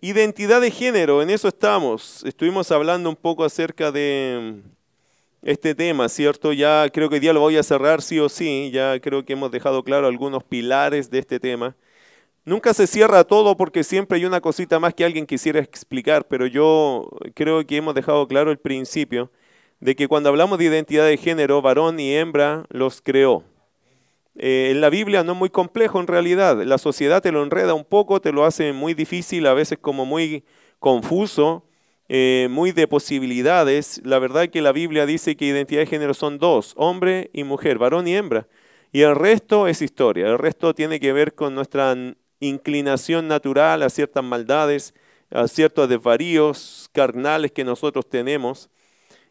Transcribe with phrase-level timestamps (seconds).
[0.00, 2.22] Identidad de género, en eso estamos.
[2.24, 4.62] Estuvimos hablando un poco acerca de
[5.42, 6.52] este tema, ¿cierto?
[6.52, 9.32] Ya creo que hoy día lo voy a cerrar sí o sí, ya creo que
[9.32, 11.74] hemos dejado claro algunos pilares de este tema.
[12.44, 16.46] Nunca se cierra todo porque siempre hay una cosita más que alguien quisiera explicar, pero
[16.46, 19.32] yo creo que hemos dejado claro el principio
[19.80, 23.42] de que cuando hablamos de identidad de género, varón y hembra los creó.
[24.38, 26.62] Eh, en la Biblia no es muy complejo en realidad.
[26.62, 30.06] La sociedad te lo enreda un poco, te lo hace muy difícil, a veces como
[30.06, 30.44] muy
[30.78, 31.64] confuso,
[32.08, 34.00] eh, muy de posibilidades.
[34.04, 37.42] La verdad es que la Biblia dice que identidad de género son dos, hombre y
[37.42, 38.46] mujer, varón y hembra.
[38.92, 40.28] Y el resto es historia.
[40.28, 41.94] El resto tiene que ver con nuestra
[42.40, 44.94] inclinación natural a ciertas maldades,
[45.30, 48.70] a ciertos desvaríos carnales que nosotros tenemos.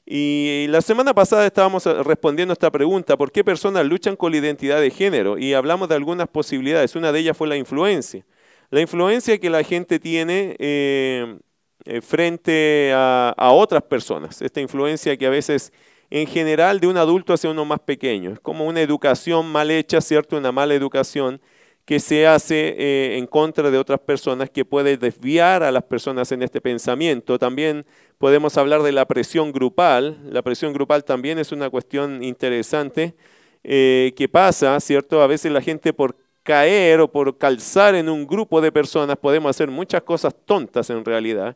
[0.10, 4.32] Y la semana pasada estábamos eh, respondiendo a esta pregunta, ¿por qué personas luchan con
[4.32, 5.38] la identidad de género?
[5.38, 6.96] Y hablamos de algunas posibilidades.
[6.96, 8.26] Una de ellas fue la influencia.
[8.70, 11.38] La influencia que la gente tiene eh,
[11.84, 14.42] eh, frente a, a, otras personas.
[14.42, 15.74] Esta influencia que a veces,
[16.10, 18.32] en general, de un adulto hacia uno más pequeño.
[18.32, 20.38] Es como una educación mal hecha, ¿cierto?
[20.38, 21.42] Una mala educación
[21.88, 26.34] que se hace eh, en contra de otras personas, que puede desviar a las personas
[26.34, 27.40] en este pensamiento.
[27.40, 27.86] También
[28.18, 30.20] podemos hablar de la presión grupal.
[30.30, 33.16] La presión grupal también es una cuestión interesante
[33.64, 35.22] eh, que pasa, ¿cierto?
[35.22, 39.50] A veces la gente por caer o por calzar en un grupo de personas podemos
[39.50, 41.56] hacer muchas cosas tontas en realidad.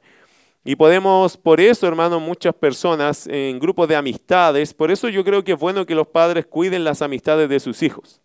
[0.63, 5.43] Y podemos, por eso, hermano, muchas personas en grupos de amistades, por eso yo creo
[5.43, 8.21] que es bueno que los padres cuiden las amistades de sus hijos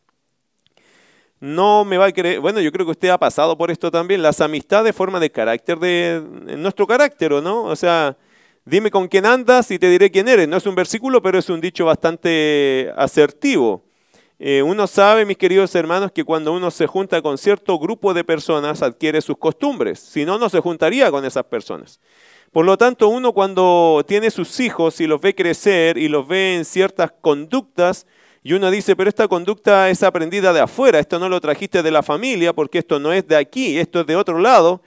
[1.40, 4.22] no me va a querer, bueno, yo creo que usted ha pasado por esto también,
[4.22, 6.22] las amistades forman de carácter de
[6.56, 7.64] nuestro carácter, ¿no?
[7.64, 8.16] O sea,
[8.64, 10.48] dime con quién andas y te diré quién eres.
[10.48, 13.84] No es un versículo, pero es un dicho bastante asertivo.
[14.38, 18.22] Eh, uno sabe, mis queridos hermanos, que cuando uno se junta con cierto grupo de
[18.22, 22.00] personas adquiere sus costumbres, si no, no se juntaría con esas personas.
[22.52, 26.56] Por lo tanto, uno cuando tiene sus hijos y los ve crecer y los ve
[26.56, 28.06] en ciertas conductas,
[28.46, 31.90] y uno dice, pero esta conducta es aprendida de afuera, esto no lo trajiste de
[31.90, 34.82] la familia, porque esto no es de aquí, esto es de otro lado.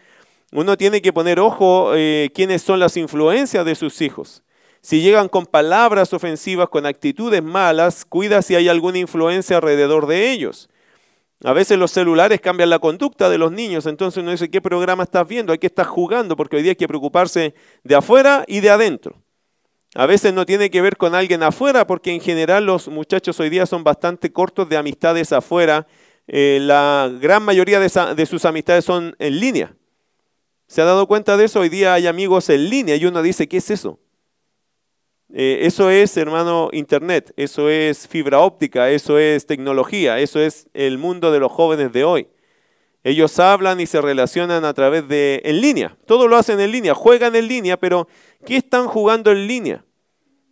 [0.54, 4.44] Uno tiene que poner ojo eh, quiénes son las influencias de sus hijos.
[4.80, 10.32] Si llegan con palabras ofensivas, con actitudes malas, cuida si hay alguna influencia alrededor de
[10.32, 10.70] ellos.
[11.44, 15.04] A veces los celulares cambian la conducta de los niños, entonces uno dice, ¿qué programa
[15.04, 15.52] estás viendo?
[15.52, 16.38] ¿A qué estás jugando?
[16.38, 19.18] Porque hoy día hay que preocuparse de afuera y de adentro.
[20.00, 23.50] A veces no tiene que ver con alguien afuera, porque en general los muchachos hoy
[23.50, 25.88] día son bastante cortos de amistades afuera.
[26.26, 29.76] Eh, la gran mayoría de, sus amistades son en línea.
[30.68, 31.60] ¿Se ha dado cuenta de eso?
[31.60, 34.00] Hoy día hay amigos en línea y uno dice, ¿qué es eso?
[35.34, 40.98] Eh, eso es, hermano, Internet, eso es fibra óptica, eso es tecnología, eso es el
[40.98, 42.30] mundo de los jóvenes de hoy.
[43.04, 45.98] Ellos hablan y se relacionan a través de en línea.
[46.06, 48.08] Todo lo hacen en línea, juegan en línea, pero
[48.46, 49.84] ¿qué están jugando en línea?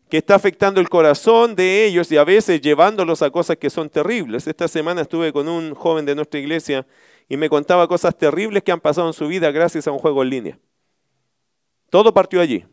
[0.09, 3.89] Que está afectando el corazón de ellos y a veces llevándolos a cosas que son
[3.89, 4.47] terribles.
[4.47, 6.85] Esta semana estuve con un joven de nuestra iglesia
[7.27, 10.23] y me contaba cosas terribles que han pasado en su vida gracias a un juego
[10.23, 10.59] en línea.
[11.89, 12.65] Todo partió allí.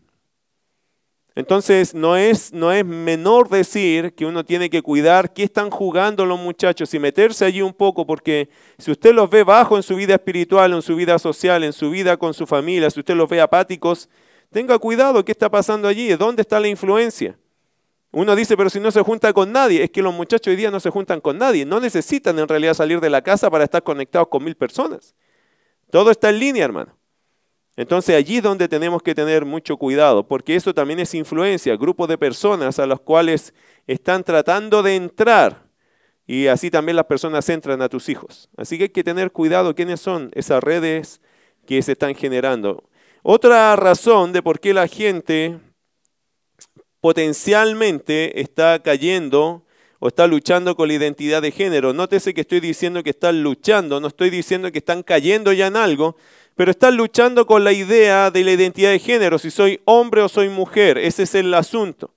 [1.36, 6.24] Entonces no es, no es menor decir que uno tiene que cuidar qué están jugando
[6.24, 9.96] los muchachos y meterse allí un poco, porque si usted los ve bajo en su
[9.96, 13.28] vida espiritual, en su vida social, en su vida con su familia, si usted los
[13.28, 14.08] ve apáticos,
[14.54, 17.36] tenga cuidado qué está pasando allí, dónde está la influencia.
[18.12, 20.70] Uno dice, pero si no se junta con nadie, es que los muchachos hoy día
[20.70, 23.82] no se juntan con nadie, no necesitan en realidad salir de la casa para estar
[23.82, 25.16] conectados con mil personas.
[25.90, 26.96] Todo está en línea, hermano.
[27.76, 32.06] Entonces allí es donde tenemos que tener mucho cuidado, porque eso también es influencia, grupos
[32.06, 33.52] de personas a los cuales
[33.88, 35.64] están tratando de entrar
[36.24, 38.48] y así también las personas entran a tus hijos.
[38.56, 41.20] Así que hay que tener cuidado quiénes son esas redes
[41.66, 42.84] que se están generando.
[43.26, 45.58] Otra razón de por qué la gente
[47.00, 49.64] potencialmente está cayendo
[49.98, 51.94] o está luchando con la identidad de género.
[51.94, 55.76] Nótese que estoy diciendo que están luchando, no estoy diciendo que están cayendo ya en
[55.76, 56.16] algo,
[56.54, 60.28] pero están luchando con la idea de la identidad de género, si soy hombre o
[60.28, 62.10] soy mujer, ese es el asunto.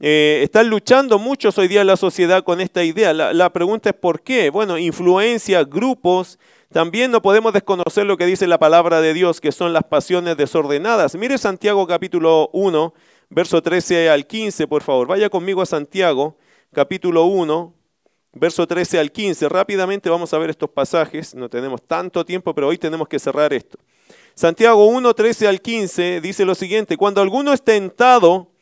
[0.00, 3.12] Eh, están luchando muchos hoy día la sociedad con esta idea.
[3.12, 4.50] La, la, pregunta es ¿por qué?
[4.50, 6.38] Bueno, influencia, grupos.
[6.72, 10.36] También no podemos desconocer lo que dice la palabra de Dios, que son las pasiones
[10.36, 11.16] desordenadas.
[11.16, 12.94] Mire Santiago capítulo 1,
[13.30, 15.08] verso 13 al 15, por favor.
[15.08, 16.36] Vaya conmigo a Santiago
[16.72, 17.74] capítulo 1,
[18.34, 19.48] verso 13 al 15.
[19.48, 23.52] Rápidamente vamos a ver estos pasajes, no tenemos tanto tiempo, pero hoy tenemos que cerrar
[23.52, 23.78] esto.
[24.34, 28.52] Santiago 1, 13 al 15 dice lo siguiente, cuando alguno es tentado,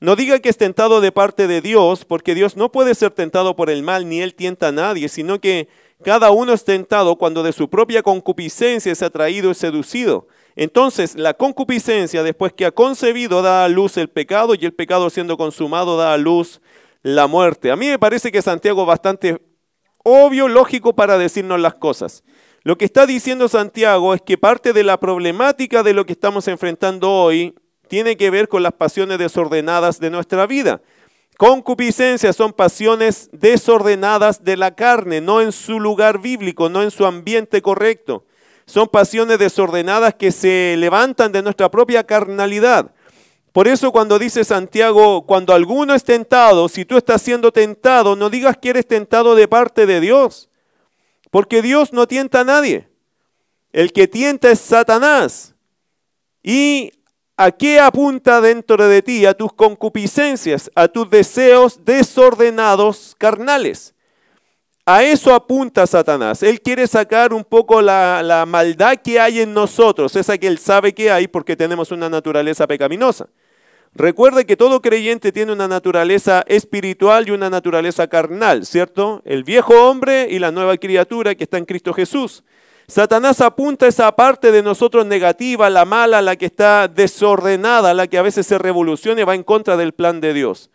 [0.00, 3.56] no diga que es tentado de parte de Dios, porque Dios no puede ser tentado
[3.56, 5.68] por el mal, ni él tienta a nadie, sino que
[6.04, 10.28] cada uno es tentado cuando de su propia concupiscencia es atraído y seducido.
[10.54, 15.08] Entonces, la concupiscencia, después que ha concebido, da a luz el pecado y el pecado
[15.10, 16.60] siendo consumado da a luz
[17.02, 17.70] la muerte.
[17.70, 19.40] A mí me parece que Santiago es bastante
[20.02, 22.22] obvio, lógico para decirnos las cosas.
[22.62, 26.48] Lo que está diciendo Santiago es que parte de la problemática de lo que estamos
[26.48, 27.54] enfrentando hoy
[27.88, 30.80] tiene que ver con las pasiones desordenadas de nuestra vida.
[31.36, 37.04] Concupiscencia son pasiones desordenadas de la carne, no en su lugar bíblico, no en su
[37.04, 38.24] ambiente correcto.
[38.64, 42.90] Son pasiones desordenadas que se levantan de nuestra propia carnalidad.
[43.52, 48.28] Por eso cuando dice Santiago, cuando alguno es tentado, si tú estás siendo tentado, no
[48.28, 50.48] digas que eres tentado de parte de Dios.
[51.30, 52.88] Porque Dios no tienta a nadie.
[53.72, 55.54] El que tienta es Satanás.
[56.42, 56.92] ¿Y
[57.36, 59.26] a qué apunta dentro de ti?
[59.26, 63.94] A tus concupiscencias, a tus deseos desordenados carnales.
[64.84, 66.42] A eso apunta Satanás.
[66.42, 70.58] Él quiere sacar un poco la, la, maldad que hay en nosotros, esa que él
[70.58, 73.28] sabe que hay porque tenemos una naturaleza pecaminosa.
[73.94, 79.22] Recuerde que todo creyente tiene una naturaleza espiritual y una naturaleza carnal, ¿cierto?
[79.24, 82.44] El viejo hombre y la nueva criatura que está en Cristo Jesús.
[82.88, 88.18] Satanás apunta esa parte de nosotros negativa, la mala, la que está desordenada, la que
[88.18, 90.70] a veces se revoluciona y va en contra del plan de Dios.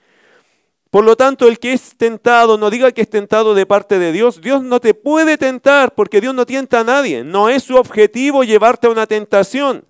[0.90, 4.12] Por lo tanto, el que es tentado, no diga que es tentado de parte de
[4.12, 4.42] Dios.
[4.42, 7.24] Dios no te puede tentar porque Dios no tienta a nadie.
[7.24, 9.86] No es su objetivo llevarte a una tentación.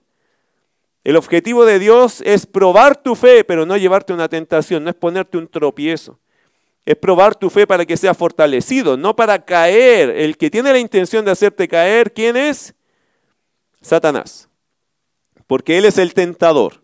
[1.04, 4.92] El objetivo de Dios es probar tu fe, pero no llevarte a una tentación, no
[4.92, 6.20] es ponerte un tropiezo.
[6.86, 10.10] Es probar tu fe para que sea fortalecido, no para caer.
[10.10, 12.74] El que tiene la intención de hacerte caer, ¿quién es?
[13.82, 14.50] Satanás.
[15.48, 16.82] Porque él es el tentador.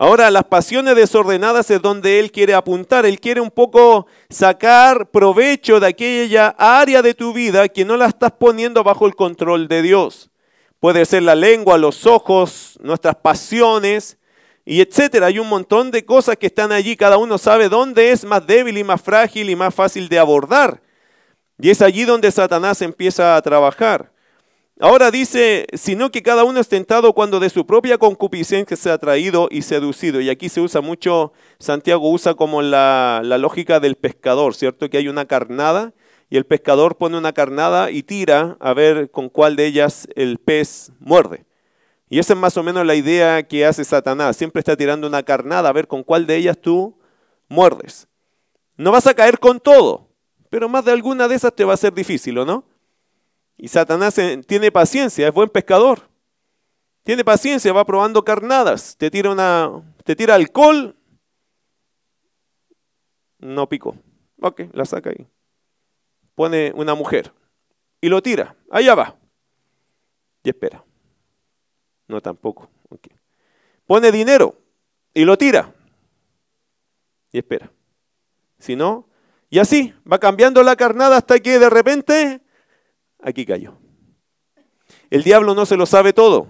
[0.00, 3.04] Ahora, las pasiones desordenadas es donde él quiere apuntar.
[3.04, 8.06] Él quiere un poco sacar provecho de aquella área de tu vida que no la
[8.06, 10.30] estás poniendo bajo el control de Dios.
[10.78, 14.18] Puede ser la lengua, los ojos, nuestras pasiones
[14.68, 15.28] y etcétera.
[15.28, 16.94] Hay un montón de cosas que están allí.
[16.94, 20.82] Cada uno sabe dónde es más débil y más frágil y más fácil de abordar.
[21.58, 24.12] Y es allí donde Satanás empieza a trabajar.
[24.78, 28.98] Ahora dice, sino que cada uno es tentado cuando de su propia concupiscencia se ha
[28.98, 30.20] traído y seducido.
[30.20, 34.90] Y aquí se usa mucho, Santiago usa como la, lógica del pescador, ¿cierto?
[34.90, 35.94] Que hay una carnada
[36.28, 40.36] y el pescador pone una carnada y tira a ver con cuál de ellas el
[40.36, 41.47] pez muerde.
[42.08, 44.36] Y esa es más o menos la idea que hace Satanás.
[44.36, 46.98] Siempre está tirando una carnada a ver con cuál de ellas tú
[47.48, 48.08] muerdes.
[48.76, 50.08] No vas a caer con todo,
[50.50, 52.64] pero más de alguna de esas te va a ser difícil, ¿o no?
[53.56, 54.16] Y Satanás
[54.46, 56.08] tiene paciencia, es buen pescador.
[57.02, 58.96] Tiene paciencia, va probando carnadas.
[58.96, 60.94] Te tira, una, te tira alcohol.
[63.38, 63.96] No pico.
[64.40, 65.26] Ok, la saca ahí
[66.38, 67.32] pone una mujer
[68.00, 69.18] y lo tira, allá va.
[70.44, 70.84] Y espera.
[72.08, 72.68] No tampoco.
[73.86, 74.56] Pone dinero
[75.14, 75.74] y lo tira.
[77.32, 77.70] Y espera.
[78.58, 79.08] Si no,
[79.50, 82.40] y así va cambiando la carnada hasta que de repente
[83.22, 83.78] aquí cayó.
[85.10, 86.48] El diablo no se lo sabe todo,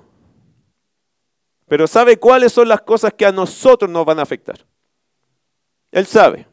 [1.67, 4.67] pero sabe cuáles son las cosas que a nosotros nos van a afectar.
[5.93, 6.47] Él sabe.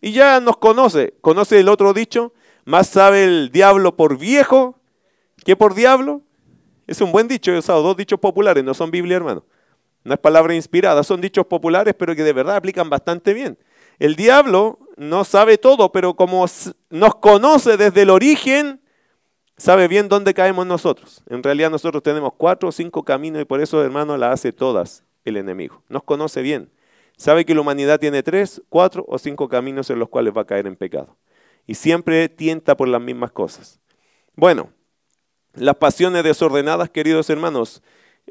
[0.00, 1.14] Y ya nos conoce.
[1.20, 2.32] ¿Conoce el otro dicho?
[2.64, 4.80] Más sabe el diablo por viejo
[5.44, 6.22] que por diablo.
[6.90, 9.44] Es un buen dicho, he usado dos dichos populares, no son Biblia, hermano.
[10.02, 13.56] No es palabra inspirada, son dichos populares, pero que de verdad aplican bastante bien.
[14.00, 16.44] El diablo no sabe todo, pero como
[16.88, 18.80] nos conoce desde el origen,
[19.56, 21.22] sabe bien dónde caemos nosotros.
[21.28, 25.04] En realidad nosotros tenemos cuatro o cinco caminos y por eso, hermano, la hace todas
[25.24, 25.84] el enemigo.
[25.88, 26.72] Nos conoce bien.
[27.16, 30.46] Sabe que la humanidad tiene tres, cuatro o cinco caminos en los cuales va a
[30.46, 31.16] caer en pecado
[31.68, 33.78] y siempre tienta por las mismas cosas.
[34.34, 34.72] Bueno,
[35.54, 37.82] las pasiones desordenadas, queridos hermanos,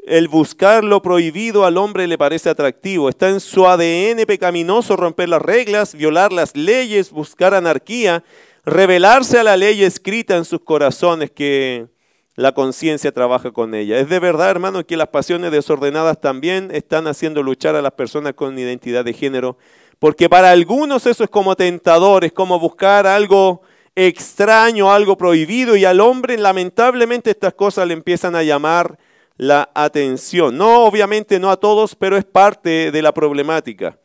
[0.06, 3.10] el buscar lo prohibido al hombre le parece atractivo.
[3.10, 8.24] Está en su ADN pecaminoso romper las reglas, violar las leyes, buscar anarquía,
[8.66, 11.88] revelarse a la ley escrita en sus corazones que
[12.36, 14.00] la conciencia trabaja con ella.
[14.00, 18.34] Es de verdad, hermano, que las pasiones desordenadas también están haciendo luchar a las personas
[18.34, 19.58] con identidad de género
[20.00, 23.62] porque para algunos eso es como tentador, es como buscar algo
[24.08, 28.98] extraño, algo prohibido, y al hombre lamentablemente estas cosas le empiezan a llamar
[29.36, 30.58] la atención.
[30.58, 34.00] No, obviamente no a todos, pero es parte de la problemática.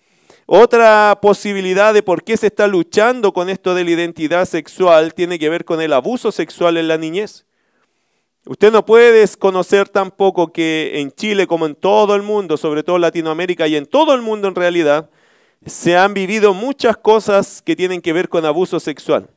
[0.46, 5.38] Otra posibilidad de por qué se está luchando con esto de la identidad sexual tiene
[5.38, 7.46] que ver con el abuso sexual en la niñez.
[8.46, 12.96] Usted no puede desconocer tampoco que en Chile, como en todo el mundo, sobre todo
[12.96, 15.08] en Latinoamérica y en todo el mundo en realidad,
[15.64, 19.30] se han vivido muchas cosas que tienen que ver con abuso sexual.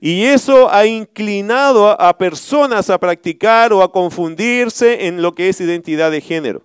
[0.00, 5.60] Y eso ha inclinado a personas a practicar o a confundirse en lo que es
[5.60, 6.62] identidad de género.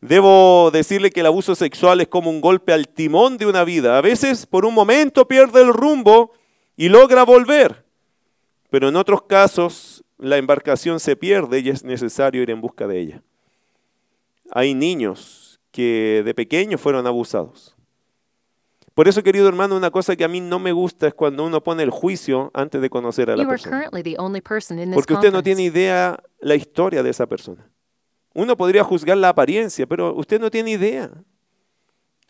[0.00, 3.96] Debo decirle que el abuso sexual es como un golpe al timón de una vida.
[3.96, 6.32] A veces por un momento pierde el rumbo
[6.76, 7.84] y logra volver,
[8.68, 13.00] pero en otros casos la embarcación se pierde y es necesario ir en busca de
[13.00, 13.22] ella.
[14.50, 17.75] Hay niños que de pequeños fueron abusados.
[18.96, 21.62] Por eso, querido hermano, una cosa que a mí no me gusta es cuando uno
[21.62, 23.90] pone el juicio antes de conocer a la persona.
[24.94, 27.70] Porque usted no tiene idea la historia de esa persona.
[28.32, 31.10] Uno podría juzgar la apariencia, pero usted no tiene idea.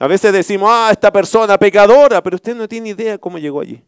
[0.00, 3.84] A veces decimos, ah, esta persona pecadora, pero usted no tiene idea cómo llegó allí.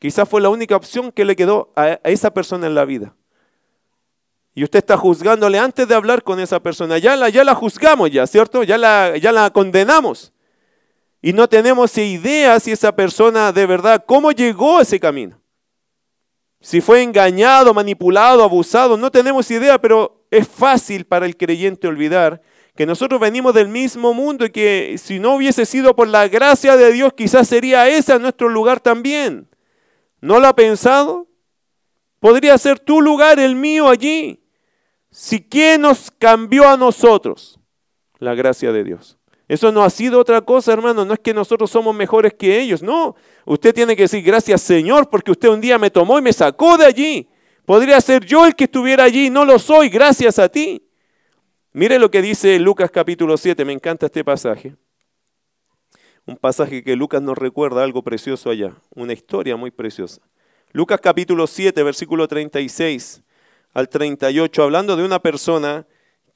[0.00, 3.14] Quizás fue la única opción que le quedó a esa persona en la vida.
[4.54, 6.98] Y usted está juzgándole antes de hablar con esa persona.
[6.98, 8.64] Ya la, ya la juzgamos ya, ¿cierto?
[8.64, 10.32] Ya la, ya la condenamos.
[11.22, 15.40] Y no tenemos idea si esa persona de verdad, cómo llegó a ese camino.
[16.60, 22.42] Si fue engañado, manipulado, abusado, no tenemos idea, pero es fácil para el creyente olvidar
[22.76, 26.76] que nosotros venimos del mismo mundo y que si no hubiese sido por la gracia
[26.76, 29.48] de Dios, quizás sería ese nuestro lugar también.
[30.20, 31.26] ¿No lo ha pensado?
[32.20, 34.40] Podría ser tu lugar, el mío allí.
[35.10, 37.58] Si quién nos cambió a nosotros,
[38.18, 39.15] la gracia de Dios.
[39.48, 41.04] Eso no ha sido otra cosa, hermano.
[41.04, 42.82] No es que nosotros somos mejores que ellos.
[42.82, 43.14] No.
[43.44, 46.76] Usted tiene que decir gracias, Señor, porque usted un día me tomó y me sacó
[46.76, 47.28] de allí.
[47.64, 49.30] Podría ser yo el que estuviera allí.
[49.30, 50.82] No lo soy, gracias a ti.
[51.72, 53.64] Mire lo que dice Lucas capítulo 7.
[53.64, 54.74] Me encanta este pasaje.
[56.26, 58.74] Un pasaje que Lucas nos recuerda algo precioso allá.
[58.94, 60.20] Una historia muy preciosa.
[60.72, 63.22] Lucas capítulo 7, versículo 36
[63.72, 65.86] al 38, hablando de una persona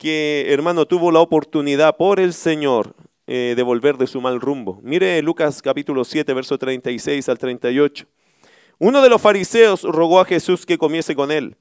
[0.01, 2.95] que, hermano, tuvo la oportunidad por el Señor
[3.27, 4.81] eh, de volver de su mal rumbo.
[4.83, 8.07] Mire Lucas capítulo 7, verso 36 al 38.
[8.79, 11.59] Uno de los fariseos rogó a Jesús que comiese con él.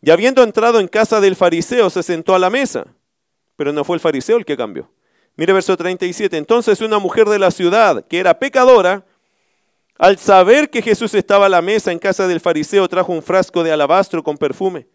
[0.00, 2.86] Y habiendo entrado en casa del fariseo, se sentó a la mesa.
[3.56, 4.90] Pero no fue el fariseo el que cambió.
[5.36, 6.34] Mire verso 37.
[6.34, 9.04] Entonces una mujer de la ciudad, que era pecadora,
[9.98, 13.62] al saber que Jesús estaba a la mesa en casa del fariseo, trajo un frasco
[13.62, 14.86] de alabastro con perfume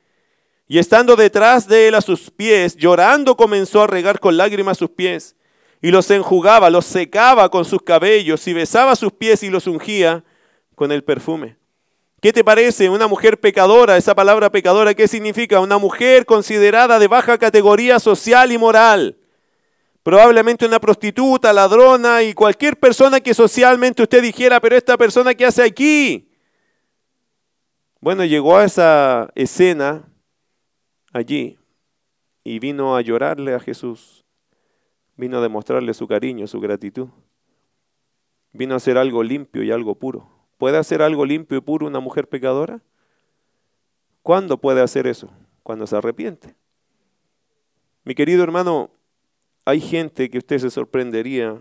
[0.71, 4.89] y estando detrás de él a sus pies, llorando comenzó a regar con lágrimas sus
[4.89, 5.35] pies,
[5.81, 10.23] y los enjugaba, los secaba con sus cabellos, y besaba sus pies y los ungía
[10.75, 11.57] con el perfume.
[12.21, 12.89] ¿Qué te parece?
[12.89, 15.59] Una mujer pecadora, esa palabra pecadora, ¿qué significa?
[15.59, 19.17] Una mujer considerada de baja categoría social y moral.
[20.03, 25.45] Probablemente una prostituta, ladrona y cualquier persona que socialmente usted dijera, pero esta persona ¿qué
[25.45, 26.31] hace aquí?
[27.99, 30.07] Bueno, llegó a esa escena
[31.11, 31.57] allí
[32.43, 34.25] y vino a llorarle a Jesús,
[35.15, 37.09] vino a demostrarle su cariño, su gratitud,
[38.51, 40.29] vino a hacer algo limpio y algo puro.
[40.57, 42.81] ¿Puede hacer algo limpio y puro una mujer pecadora?
[44.21, 45.31] ¿Cuándo puede hacer eso?
[45.63, 46.55] Cuando se arrepiente.
[48.03, 48.91] Mi querido hermano,
[49.65, 51.59] hay gente que usted se sorprendería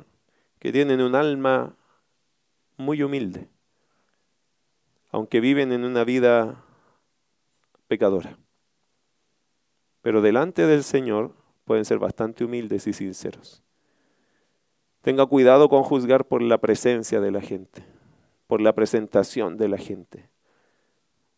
[0.58, 1.76] que tienen un alma
[2.76, 3.48] muy humilde,
[5.10, 6.62] aunque viven en una vida
[7.88, 8.38] pecadora.
[10.02, 13.62] Pero delante del Señor pueden ser bastante humildes y sinceros.
[15.02, 17.84] Tenga cuidado con juzgar por la presencia de la gente,
[18.46, 20.28] por la presentación de la gente.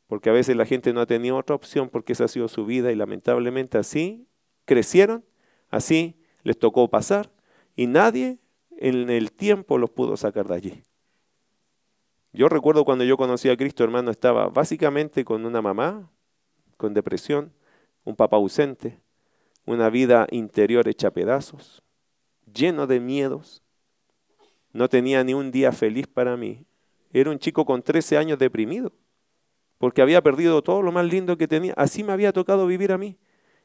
[0.07, 2.67] Porque a veces la gente no ha tenido otra opción porque esa ha sido su
[2.67, 4.27] vida y lamentablemente así
[4.65, 5.25] crecieron,
[5.71, 7.31] así les tocó pasar
[7.77, 8.39] y nadie
[8.77, 10.83] en el tiempo los pudo sacar de allí.
[12.33, 16.11] Yo recuerdo cuando yo conocí a Cristo, hermano, estaba básicamente con una mamá
[16.77, 17.53] con depresión,
[18.05, 18.99] un papá ausente,
[19.65, 21.83] una vida interior hecha pedazos,
[22.53, 23.63] lleno de miedos.
[24.73, 26.67] No tenía ni un día feliz para mí.
[27.13, 28.93] Era un chico con 13 años deprimido,
[29.79, 31.75] porque había perdido todo lo más lindo que tenía.
[31.77, 33.19] Así me había tocado vivir a mí.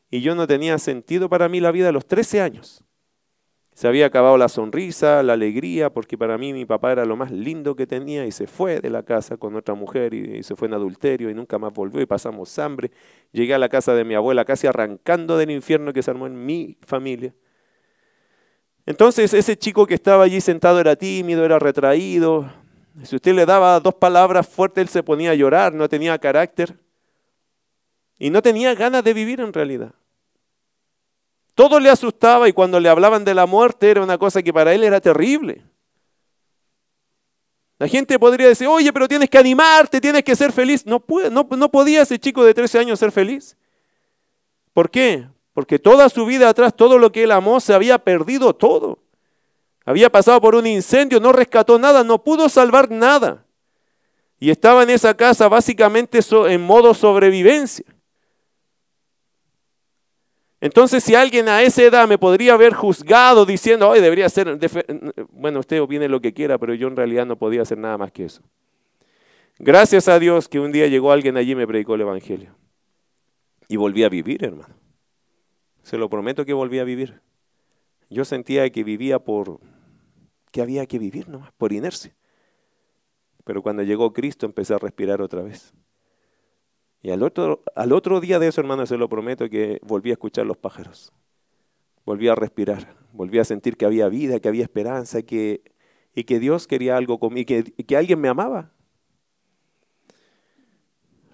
[0.10, 2.84] Y yo no tenía sentido para mí la vida a los 13 años.
[3.78, 7.30] Se había acabado la sonrisa, la alegría, porque para mí mi papá era lo más
[7.30, 10.68] lindo que tenía y se fue de la casa con otra mujer y, se fue
[10.68, 12.90] en adulterio y nunca más volvió y pasamos hambre.
[13.32, 16.44] Llegué a la casa de mi abuela casi arrancando del infierno que se armó en
[16.44, 17.36] mi familia.
[18.88, 22.52] Entonces ese chico que estaba allí sentado era tímido, era retraído.
[23.04, 26.80] Si usted le daba dos palabras fuertes, él se ponía a llorar, no tenía carácter.
[28.18, 29.94] Y no tenía ganas de vivir en realidad.
[31.58, 34.76] Todo le asustaba y cuando le hablaban de la muerte era una cosa que para
[34.76, 35.64] él era terrible.
[37.80, 40.86] La gente podría decir, oye, pero tienes que animarte, tienes que ser feliz.
[40.86, 43.58] No, puede, no, podía ese chico de 13 años ser feliz.
[44.72, 45.28] ¿Por qué?
[45.52, 49.00] Porque toda su vida atrás, todo lo que él amó, se había perdido todo.
[49.84, 53.44] Había pasado por un incendio, no rescató nada, no pudo salvar nada.
[54.40, 57.97] Y estaba en esa casa básicamente en modo sobrevivencia.
[60.60, 64.58] Entonces, si alguien a esa edad me podría haber juzgado diciendo, hoy debería ser,
[65.32, 68.12] bueno, usted opine lo que quiera, pero yo en realidad no podía hacer nada más
[68.12, 68.42] que eso.
[69.60, 72.56] Gracias a Dios que un día llegó alguien allí y me predicó el Evangelio.
[73.68, 74.76] Y volví a vivir, hermano.
[75.84, 77.22] Se lo prometo que volví a vivir.
[78.10, 79.60] Yo sentía que vivía por,
[80.52, 82.16] que había que vivir nomás, por inercia.
[83.44, 85.74] Pero cuando llegó Cristo empecé a respirar otra vez.
[87.02, 90.14] Y al otro, al otro día de eso, hermano, se lo prometo que volví a
[90.14, 91.14] escuchar los pájaros.
[92.06, 92.96] Volví a respirar.
[93.14, 95.62] Volví a sentir que había vida, que había esperanza, que,
[96.14, 98.72] y que Dios quería algo conmigo, que, que alguien me amaba.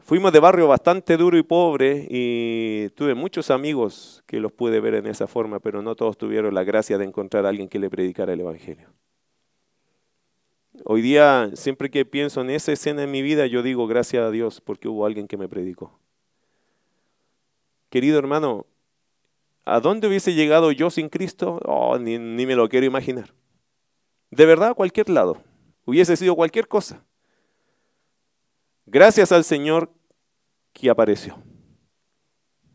[0.04, 4.96] Fuimos de barrio bastante duro y pobre y tuve muchos amigos que los pude ver
[4.96, 7.90] en esa forma, pero no todos tuvieron la gracia de encontrar a alguien que le
[7.90, 8.90] predicara el Evangelio.
[10.86, 14.32] Hoy día, siempre que pienso en esa escena en mi vida, yo digo gracias a
[14.32, 15.98] Dios porque hubo alguien que me predicó.
[17.90, 18.66] Querido hermano,
[19.64, 21.60] ¿a dónde hubiese llegado yo sin Cristo?
[21.64, 23.34] Oh, ni, ni me lo quiero imaginar.
[24.30, 25.42] De verdad, a cualquier lado.
[25.86, 27.06] Hubiese sido cualquier cosa.
[28.86, 29.90] Gracias al Señor
[30.74, 31.42] que apareció.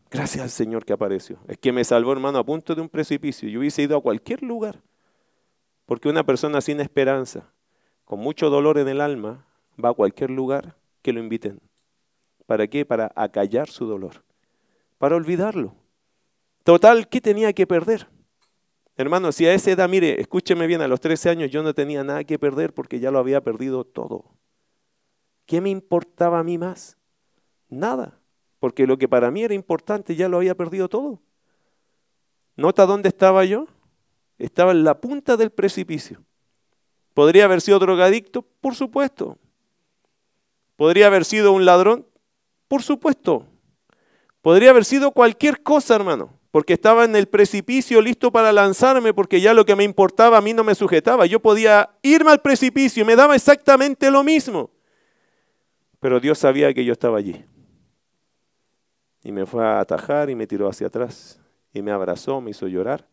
[0.09, 1.37] Gracias al Señor que apareció.
[1.47, 3.47] Es que me salvó, hermano, a punto de un precipicio.
[3.47, 4.81] Yo hubiese ido a cualquier lugar.
[5.85, 7.51] Porque una persona sin esperanza,
[8.09, 9.45] con mucho dolor en el alma,
[9.77, 11.61] va a cualquier lugar que lo inviten.
[12.47, 12.83] ¿Para qué?
[12.83, 14.23] Para acallar su dolor,
[14.97, 15.75] para olvidarlo.
[16.63, 18.07] Total, ¿qué tenía que perder?
[18.97, 22.03] Hermano, si a esa edad, mire, escúcheme bien, a los 13 años yo no tenía
[22.03, 24.25] nada que perder porque ya lo había perdido todo.
[25.45, 26.97] ¿Qué me importaba a mí más?
[27.69, 28.19] Nada,
[28.59, 31.21] porque lo que para mí era importante ya lo había perdido todo.
[32.55, 33.67] ¿Nota dónde estaba yo?
[34.39, 36.23] Estaba en la punta del precipicio.
[37.13, 38.43] ¿Podría haber sido drogadicto?
[38.61, 39.37] Por supuesto.
[40.75, 42.05] ¿Podría haber sido un ladrón?
[42.67, 43.45] Por supuesto.
[44.41, 49.41] Podría haber sido cualquier cosa, hermano, porque estaba en el precipicio listo para lanzarme, porque
[49.41, 51.25] ya lo que me importaba a mí no me sujetaba.
[51.25, 54.71] Yo podía irme al precipicio y me daba exactamente lo mismo.
[55.99, 57.43] Pero Dios sabía que yo estaba allí.
[59.23, 61.39] Y me fue a atajar y me tiró hacia atrás.
[61.73, 63.05] Y me abrazó, me hizo llorar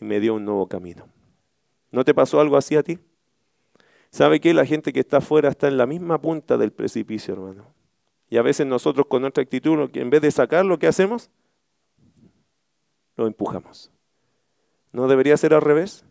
[0.00, 1.06] y me dio un nuevo camino.
[1.90, 2.98] ¿No te pasó algo así a ti?
[4.16, 7.66] ¿Sabe que la gente que está afuera está en la misma punta del precipicio, hermano?
[8.30, 11.28] Y a veces nosotros con nuestra actitud, en vez de sacarlo, ¿qué hacemos?
[13.16, 13.90] Lo empujamos.
[14.90, 16.06] ¿No debería ser al revés?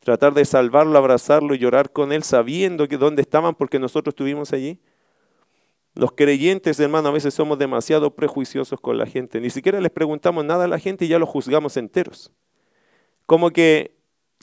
[0.00, 4.52] Tratar de salvarlo, abrazarlo y llorar con él sabiendo que dónde estaban porque nosotros estuvimos
[4.52, 4.78] allí.
[5.94, 9.40] Los creyentes, hermano, a veces somos demasiado prejuiciosos con la gente.
[9.40, 12.30] Ni siquiera les preguntamos nada a la gente y ya los juzgamos enteros.
[13.24, 13.96] Como que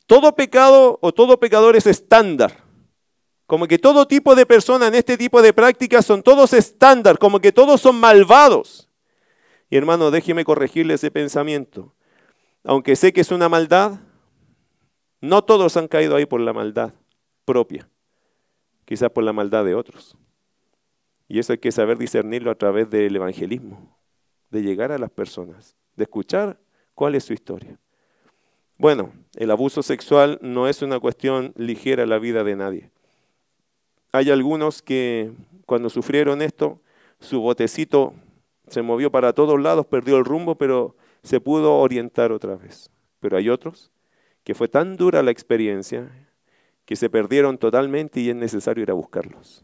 [0.07, 2.67] todo pecado o todo pecador es estándar.
[3.49, 7.39] Como que todo tipo de personas en este tipo de prácticas son todos estándar, como
[7.39, 8.87] que todos son malvados.
[9.71, 11.95] Y hermano, déjeme corregirle ese pensamiento.
[12.63, 14.01] Aunque sé que es una maldad,
[15.19, 16.93] no todos han caído ahí por la maldad
[17.43, 17.89] propia,
[18.85, 20.15] quizás por la maldad de otros.
[21.27, 23.97] Y eso hay que saber discernirlo a través del evangelismo,
[24.51, 26.59] de llegar a las personas, de escuchar
[26.93, 27.79] cuál es su historia.
[28.77, 32.91] Bueno, el abuso sexual no es una cuestión ligera en la vida de nadie.
[34.11, 35.31] Hay algunos que
[35.65, 36.79] cuando sufrieron esto,
[37.19, 38.13] su botecito
[38.67, 42.89] se movió para todos lados, perdió el rumbo, pero se pudo orientar otra vez.
[43.19, 43.91] Pero hay otros
[44.43, 46.09] que fue tan dura la experiencia
[46.85, 49.63] que se perdieron totalmente y es necesario ir a buscarlos.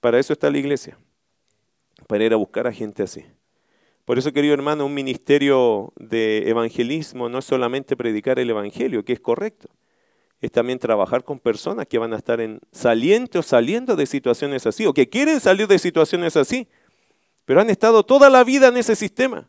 [0.00, 0.98] Para eso está la iglesia,
[2.08, 3.24] para ir a buscar a gente así.
[4.04, 9.14] Por eso, querido hermano, un ministerio de evangelismo no es solamente predicar el evangelio, que
[9.14, 9.68] es correcto,
[10.44, 14.66] es también trabajar con personas que van a estar en saliente o saliendo de situaciones
[14.66, 16.68] así, o que quieren salir de situaciones así,
[17.46, 19.48] pero han estado toda la vida en ese sistema.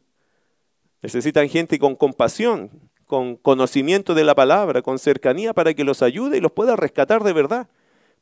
[1.01, 2.71] Necesitan gente con compasión,
[3.05, 7.25] con conocimiento de la palabra, con cercanía para que los ayude y los pueda rescatar
[7.25, 7.67] de verdad.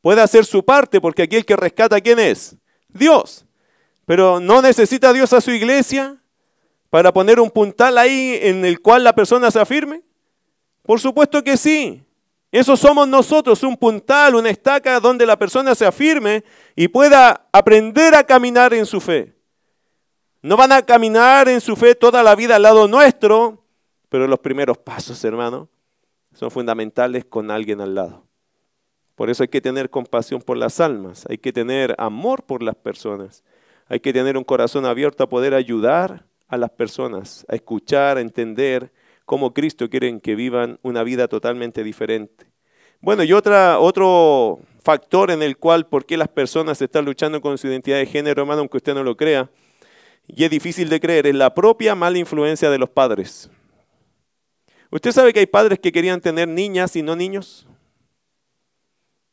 [0.02, 2.58] Puede hacer su parte, porque aquí el que rescata, ¿quién es?
[2.90, 3.46] Dios.
[4.08, 6.18] Pero no necesita Dios a su iglesia
[6.90, 10.02] para poner un puntal ahí en el cual la persona se afirme.
[10.82, 12.04] Por supuesto que sí.
[12.54, 16.44] Eso somos nosotros, un puntal, una estaca donde la persona se afirme
[16.76, 19.34] y pueda aprender a caminar en su fe.
[20.44, 23.66] No van a caminar en su fe toda la vida al lado nuestro,
[24.08, 25.68] pero los primeros pasos, hermano,
[26.36, 28.24] son fundamentales con alguien al lado.
[29.16, 32.76] Por eso hay que tener compasión por las almas, hay que tener amor por las
[32.76, 33.44] personas,
[33.88, 38.22] hay que tener un corazón abierto a poder ayudar a las personas, a escuchar, a
[38.22, 38.92] entender
[39.26, 42.46] cómo Cristo quiere que vivan una vida totalmente diferente.
[43.02, 47.58] Bueno, y otra, otro factor en el cual, por qué las personas están luchando con
[47.58, 49.50] su identidad de género, hermano, aunque usted no lo crea,
[50.28, 53.50] y es difícil de creer, es la propia mala influencia de los padres.
[54.90, 57.68] ¿Usted sabe que hay padres que querían tener niñas y no niños?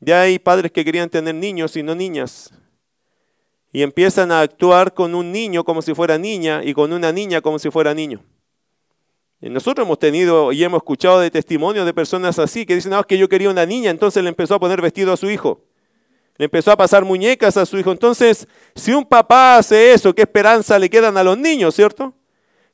[0.01, 2.53] Ya hay padres que querían tener niños y no niñas.
[3.73, 7.41] Y empiezan a actuar con un niño como si fuera niña y con una niña
[7.41, 8.25] como si fuera niño.
[9.41, 13.07] Nosotros hemos tenido y hemos escuchado de testimonios de personas así que dicen, no, es
[13.07, 15.65] que yo quería una niña, entonces le empezó a poner vestido a su hijo.
[16.37, 17.91] Le empezó a pasar muñecas a su hijo.
[17.91, 22.15] Entonces, si un papá hace eso, ¿qué esperanza le quedan a los niños, cierto?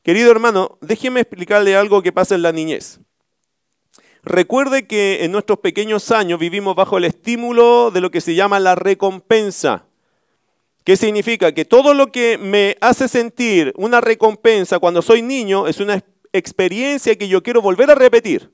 [0.03, 3.01] Querido hermano, déjeme explicarle algo que pasa en la niñez.
[4.23, 8.59] Recuerde que en nuestros pequeños años vivimos bajo el estímulo de lo que se llama
[8.59, 9.87] la recompensa.
[10.83, 11.53] ¿Qué significa?
[11.53, 15.95] Que todo lo que me hace sentir una recompensa cuando soy niño es una
[16.37, 18.53] experiencia que yo quiero volver a repetir.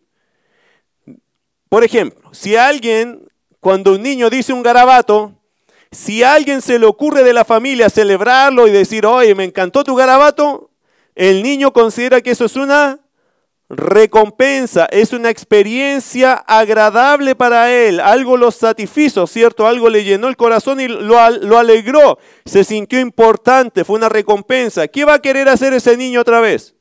[1.69, 3.29] Por ejemplo, si alguien,
[3.61, 5.33] cuando un niño dice un garabato,
[5.91, 9.95] si alguien se le ocurre de la familia celebrarlo y decir, oye, me encantó tu
[9.95, 10.71] garabato,
[11.15, 12.99] el niño considera que eso es una
[13.69, 19.67] recompensa, es una experiencia agradable para él, algo lo satisfizo, ¿cierto?
[19.67, 24.89] Algo le llenó el corazón y lo, lo, alegró, se sintió importante, fue una recompensa.
[24.89, 26.75] ¿Qué va a querer hacer ese niño otra vez?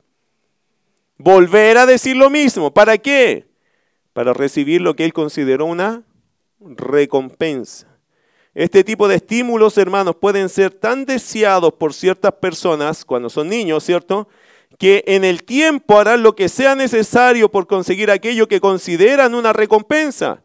[1.24, 3.46] Volver a decir lo mismo, ¿para qué?
[4.12, 6.02] Para recibir lo que él consideró una
[6.58, 7.86] recompensa.
[8.54, 13.84] Este tipo de estímulos, hermanos, pueden ser tan deseados por ciertas personas cuando son niños,
[13.84, 14.26] ¿cierto?
[14.80, 19.52] Que en el tiempo harán lo que sea necesario por conseguir aquello que consideran una
[19.52, 20.42] recompensa.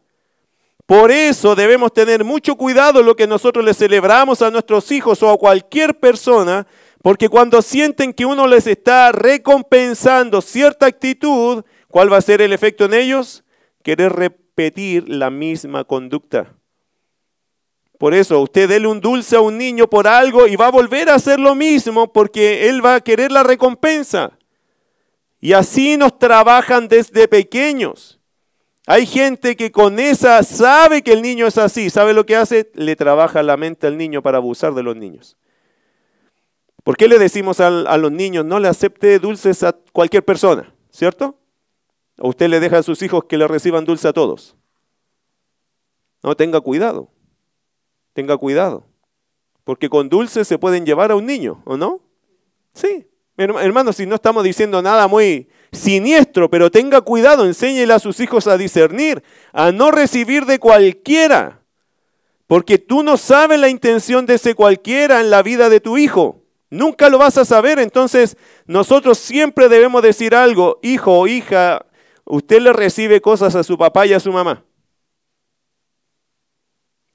[0.86, 5.30] Por eso debemos tener mucho cuidado lo que nosotros le celebramos a nuestros hijos o
[5.30, 6.68] a cualquier persona,
[7.02, 12.52] porque cuando sienten que uno les está recompensando cierta actitud, ¿cuál va a ser el
[12.52, 13.44] efecto en ellos?
[13.82, 16.54] Querer repetir la misma conducta.
[17.98, 21.08] Por eso, usted déle un dulce a un niño por algo y va a volver
[21.08, 24.38] a hacer lo mismo porque él va a querer la recompensa.
[25.40, 28.20] Y así nos trabajan desde pequeños.
[28.86, 31.90] Hay gente que con esa sabe que el niño es así.
[31.90, 32.70] ¿Sabe lo que hace?
[32.74, 35.36] Le trabaja la mente al niño para abusar de los niños.
[36.88, 40.72] ¿Por qué le decimos a, los niños no le acepte dulces a cualquier persona?
[40.90, 41.38] ¿Cierto?
[42.18, 44.56] ¿O usted le deja a sus hijos que le reciban dulce a todos?
[46.22, 47.10] No, tenga cuidado
[48.18, 48.84] tenga cuidado.
[49.62, 52.00] Porque con dulces se pueden llevar a un niño, ¿o no?
[52.74, 53.06] Sí.
[53.36, 58.48] Hermano, si no estamos diciendo nada muy siniestro, pero tenga cuidado, enséñele a sus hijos
[58.48, 59.22] a discernir,
[59.52, 61.62] a no recibir de cualquiera.
[62.48, 66.37] Porque tú no sabes la intención de ese cualquiera en la vida de tu hijo.
[66.70, 67.78] Nunca lo vas a saber.
[67.78, 71.86] Entonces, nosotros siempre debemos decir algo, hijo o hija,
[72.24, 74.64] usted le recibe cosas a su papá y a su mamá.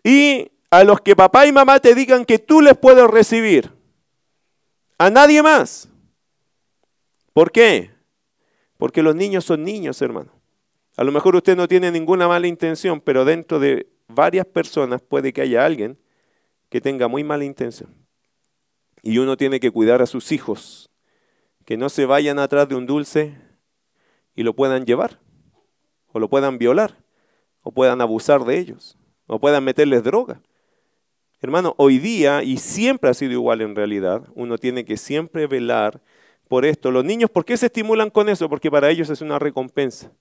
[0.03, 3.71] Y a los que papá y mamá te digan que tú les puedes recibir.
[4.97, 5.87] A nadie más.
[7.31, 7.91] ¿Por qué?
[8.77, 10.31] Porque los niños son niños, hermano.
[10.97, 15.33] A lo mejor usted no tiene ninguna mala intención, pero dentro de varias personas puede
[15.33, 15.97] que haya alguien
[16.69, 18.02] que tenga muy mala intención.
[19.03, 20.89] Y uno tiene que cuidar a sus hijos,
[21.65, 23.37] que no se vayan atrás de un dulce
[24.33, 25.19] y lo puedan llevar,
[26.11, 26.97] o lo puedan violar,
[27.61, 30.41] o puedan abusar de ellos, o puedan meterles droga.
[31.41, 36.01] Hermano, hoy día, y siempre ha sido igual en realidad, uno tiene que siempre velar
[36.47, 36.89] por esto.
[36.89, 38.47] Los niños, ¿por qué se estimulan con eso?
[38.47, 40.11] Porque para ellos es una recompensa.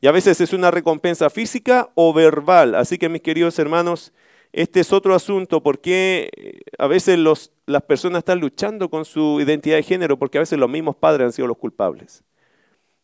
[0.00, 2.76] Y a veces es una recompensa física o verbal.
[2.76, 4.12] Así que mis queridos hermanos,
[4.52, 9.40] este es otro asunto, porque eh, a veces los, las personas están luchando con su
[9.40, 12.22] identidad de género, porque a veces los mismos padres han sido los culpables.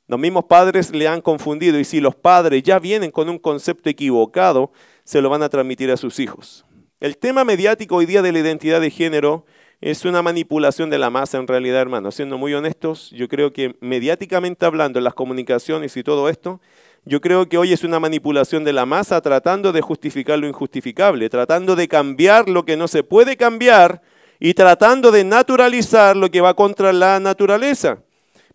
[0.09, 3.89] Los mismos padres le han confundido y si los padres ya vienen con un concepto
[3.89, 4.71] equivocado,
[5.05, 6.65] se lo van a transmitir a sus hijos.
[7.01, 9.45] El tema mediático hoy día de la identidad de género
[9.81, 12.11] es una manipulación de la masa en realidad, hermano.
[12.11, 16.61] Siendo muy honestos, yo creo que mediáticamente hablando, las comunicaciones y todo esto,
[17.05, 21.29] yo creo que hoy es una manipulación de la masa tratando de justificar lo injustificable,
[21.29, 24.03] tratando de cambiar lo que no se puede cambiar
[24.39, 27.99] y tratando de naturalizar lo que va contra la naturaleza.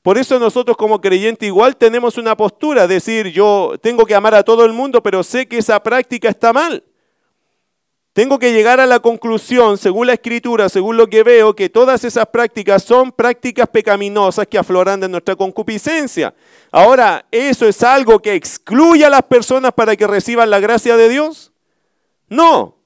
[0.01, 4.43] Por eso nosotros como creyentes igual tenemos una postura, decir yo tengo que amar a
[4.43, 6.83] todo el mundo, pero sé que esa práctica está mal.
[8.13, 12.03] Tengo que llegar a la conclusión, según la escritura, según lo que veo, que todas
[12.03, 16.33] esas prácticas son prácticas pecaminosas que afloran de nuestra concupiscencia.
[16.71, 21.07] Ahora, ¿eso es algo que excluye a las personas para que reciban la gracia de
[21.07, 21.53] Dios?
[22.27, 22.80] No,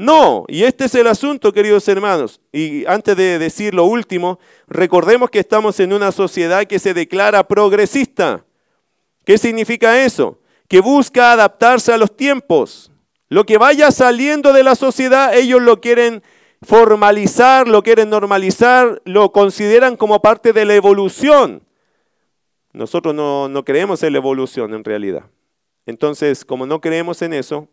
[0.00, 0.44] no.
[0.48, 2.40] Y este es el asunto, queridos hermanos.
[2.52, 7.46] Y antes de decir lo último, recordemos que estamos en una sociedad que se declara
[7.46, 8.44] progresista.
[9.24, 10.40] ¿Qué significa eso?
[10.70, 12.92] que busca adaptarse a los tiempos.
[13.28, 16.22] Lo que vaya saliendo de la sociedad, ellos lo quieren
[16.62, 21.64] formalizar, lo quieren normalizar, lo consideran como parte de la evolución.
[22.72, 25.24] Nosotros no, no creemos en la evolución en realidad.
[25.86, 27.66] Entonces, como no creemos en eso,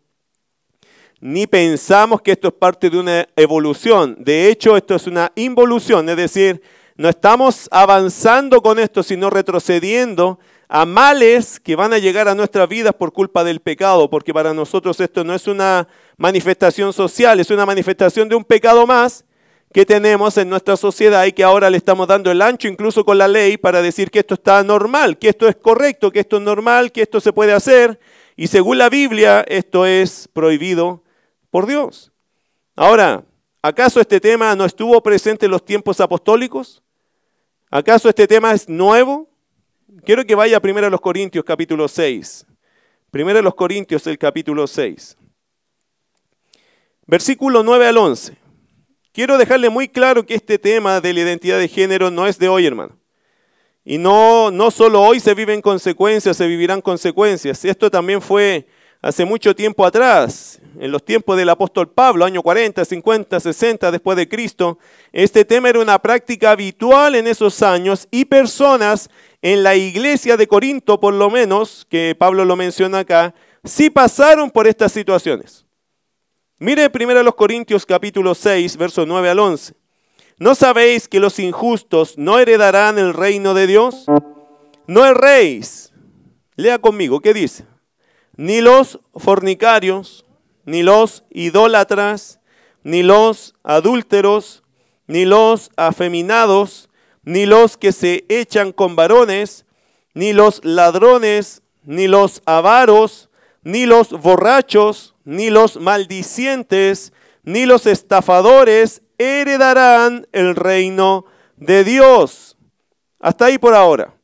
[1.20, 4.16] ni pensamos que esto es parte de una evolución.
[4.18, 6.62] De hecho, esto es una involución, es decir,
[6.96, 12.68] no estamos avanzando con esto, sino retrocediendo a males que van a llegar a nuestras
[12.68, 17.50] vidas por culpa del pecado, porque para nosotros esto no es una manifestación social, es
[17.50, 19.24] una manifestación de un pecado más
[19.72, 23.18] que tenemos en nuestra sociedad y que ahora le estamos dando el ancho incluso con
[23.18, 26.42] la ley para decir que esto está normal, que esto es correcto, que esto es
[26.42, 27.98] normal, que esto se puede hacer
[28.36, 31.02] y según la Biblia esto es prohibido
[31.58, 32.12] por Dios.
[32.76, 33.24] Ahora,
[33.60, 36.84] ¿acaso este tema no estuvo presente en los tiempos apostólicos?
[37.68, 39.28] ¿Acaso este tema es nuevo?
[40.04, 42.46] Quiero que vaya primero a los Corintios capítulo 6.
[43.10, 45.16] Primero a los Corintios el capítulo 6.
[47.08, 48.36] Versículo 9 al 11.
[49.10, 52.48] Quiero dejarle muy claro que este tema de la identidad de género no es de
[52.48, 52.96] hoy, hermano.
[53.84, 57.64] Y no, no solo hoy se viven consecuencias, se vivirán consecuencias.
[57.64, 58.68] Esto también fue
[59.00, 64.16] hace mucho tiempo atrás, en los tiempos del apóstol Pablo, año 40, 50, 60 después
[64.16, 64.78] de Cristo.
[65.12, 69.10] Este tema era una práctica habitual en esos años y personas
[69.42, 73.34] en la iglesia de Corinto, por lo menos, que Pablo lo menciona acá,
[73.64, 75.64] sí pasaron por estas situaciones.
[76.58, 79.74] Mire primero los Corintios capítulo 6, versos 9 al 11.
[80.40, 84.06] ¿No sabéis que los injustos no heredarán el reino de Dios?
[84.86, 85.92] No erréis.
[86.56, 87.64] Lea conmigo, ¿qué dice?
[88.38, 90.24] Ni los fornicarios,
[90.64, 92.38] ni los idólatras,
[92.84, 94.62] ni los adúlteros,
[95.08, 96.88] ni los afeminados,
[97.24, 99.66] ni los que se echan con varones,
[100.14, 103.28] ni los ladrones, ni los avaros,
[103.64, 111.24] ni los borrachos, ni los maldicientes, ni los estafadores heredarán el reino
[111.56, 112.56] de Dios.
[113.18, 114.14] Hasta ahí por ahora.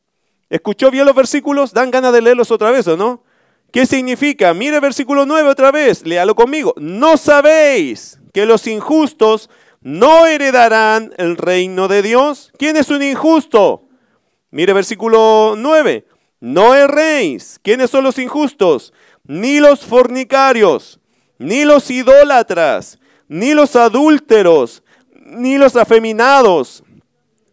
[0.49, 1.73] ¿Escuchó bien los versículos?
[1.73, 3.25] ¿Dan ganas de leerlos otra vez o no?
[3.71, 4.53] ¿Qué significa?
[4.53, 6.73] Mire versículo 9 otra vez, léalo conmigo.
[6.77, 9.49] No sabéis que los injustos
[9.81, 12.51] no heredarán el reino de Dios.
[12.57, 13.83] ¿Quién es un injusto?
[14.49, 16.07] Mire versículo 9.
[16.39, 17.59] No erréis.
[17.61, 18.93] ¿Quiénes son los injustos?
[19.25, 20.99] Ni los fornicarios,
[21.37, 26.83] ni los idólatras, ni los adúlteros, ni los afeminados,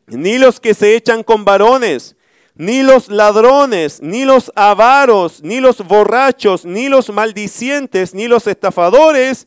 [0.07, 2.17] ni los que se echan con varones,
[2.55, 9.47] ni los ladrones, ni los avaros, ni los borrachos, ni los maldicientes, ni los estafadores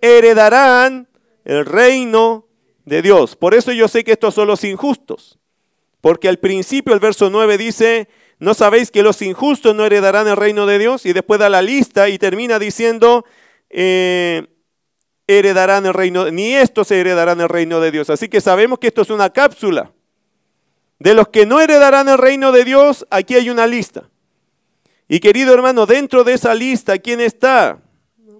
[0.00, 1.08] heredarán
[1.44, 2.46] el reino
[2.84, 3.36] de Dios.
[3.36, 5.38] Por eso yo sé que estos son los injustos.
[6.00, 10.36] Porque al principio el verso 9 dice, ¿no sabéis que los injustos no heredarán el
[10.36, 11.06] reino de Dios?
[11.06, 13.24] Y después da la lista y termina diciendo,
[13.70, 14.48] eh,
[15.28, 18.10] heredarán el reino, ni estos heredarán el reino de Dios.
[18.10, 19.92] Así que sabemos que esto es una cápsula.
[21.02, 24.04] De los que no heredarán el reino de Dios, aquí hay una lista.
[25.08, 27.80] Y querido hermano, dentro de esa lista, ¿quién está?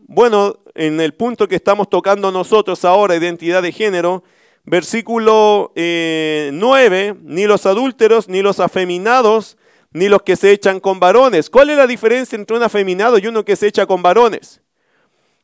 [0.03, 4.23] Bueno, en el punto que estamos tocando nosotros ahora, identidad de género,
[4.63, 9.57] versículo 9, eh, ni los adúlteros, ni los afeminados,
[9.91, 11.51] ni los que se echan con varones.
[11.51, 14.61] ¿Cuál es la diferencia entre un afeminado y uno que se echa con varones?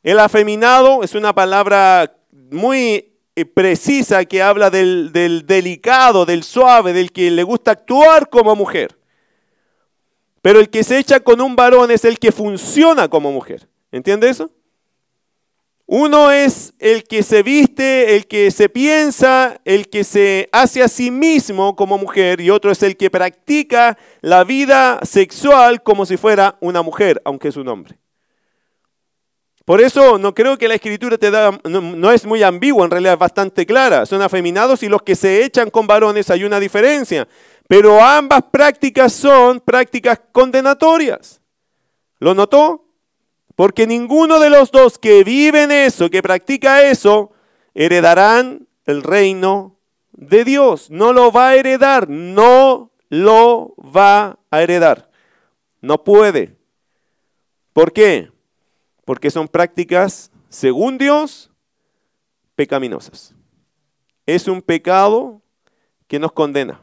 [0.05, 2.15] El afeminado es una palabra
[2.53, 3.08] muy
[3.45, 8.99] precisa que habla del, del delicado, del suave, del que le gusta actuar como mujer.
[10.43, 13.69] Pero el que se echa con un varón es el que funciona como mujer.
[13.91, 14.51] ¿Entiende eso?
[15.91, 20.89] Uno es el que se viste, el que se piensa, el que se hace a
[20.89, 26.19] sí mismo como mujer y otro es el que practica la vida sexual como si
[26.19, 27.99] fuera una mujer, aunque es un hombre.
[29.69, 33.13] Por eso no creo que la escritura te da, no, es muy ambigua, en realidad
[33.13, 34.07] es bastante clara.
[34.07, 37.29] Son afeminados y los que se echan con varones hay una diferencia.
[37.67, 41.43] Pero ambas prácticas son prácticas condenatorias.
[42.19, 42.87] ¿Lo notó?
[43.57, 47.33] Porque ninguno de los dos que viven eso, que practica eso,
[47.75, 49.77] heredarán el reino
[50.13, 50.91] de Dios.
[50.91, 55.11] No lo va a heredar, no lo va a heredar.
[55.83, 56.57] No puede.
[57.75, 58.31] ¿Por qué?
[59.09, 61.51] Porque son prácticas, según Dios,
[62.55, 63.35] pecaminosas.
[64.27, 65.41] Es un pecado
[66.09, 66.83] que nos condena.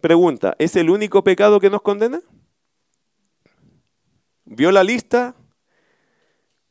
[0.00, 2.22] Pregunta, ¿es el único pecado que nos condena?
[4.46, 5.34] ¿Vio la lista?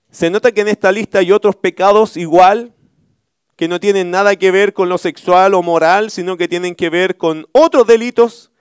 [0.09, 2.73] Se nota que en esta lista hay otros pecados igual,
[3.55, 6.89] que no tienen nada que ver con lo sexual o moral, sino que tienen que
[6.89, 8.51] ver con otros delitos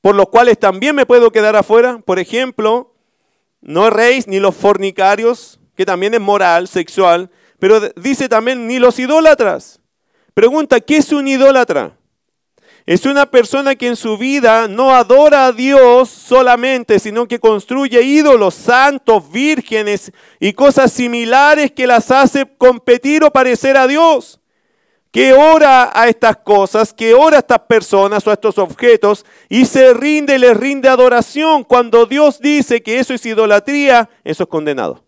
[0.00, 1.98] por los cuales también me puedo quedar afuera.
[1.98, 2.91] Por ejemplo,
[3.62, 8.98] No erréis ni los fornicarios, que también es moral, sexual, pero dice también ni los
[8.98, 9.80] idólatras.
[10.34, 11.96] Pregunta, ¿qué es un idólatra?
[12.84, 18.02] Es una persona que en su vida no adora a Dios solamente, sino que construye
[18.02, 24.41] ídolos santos, vírgenes y cosas similares que las hace competir o parecer a Dios.
[25.12, 29.66] Que ora a estas cosas, que ora a estas personas o a estos objetos y
[29.66, 31.64] se rinde les rinde adoración.
[31.64, 35.04] Cuando Dios dice que eso es idolatría, eso es condenado.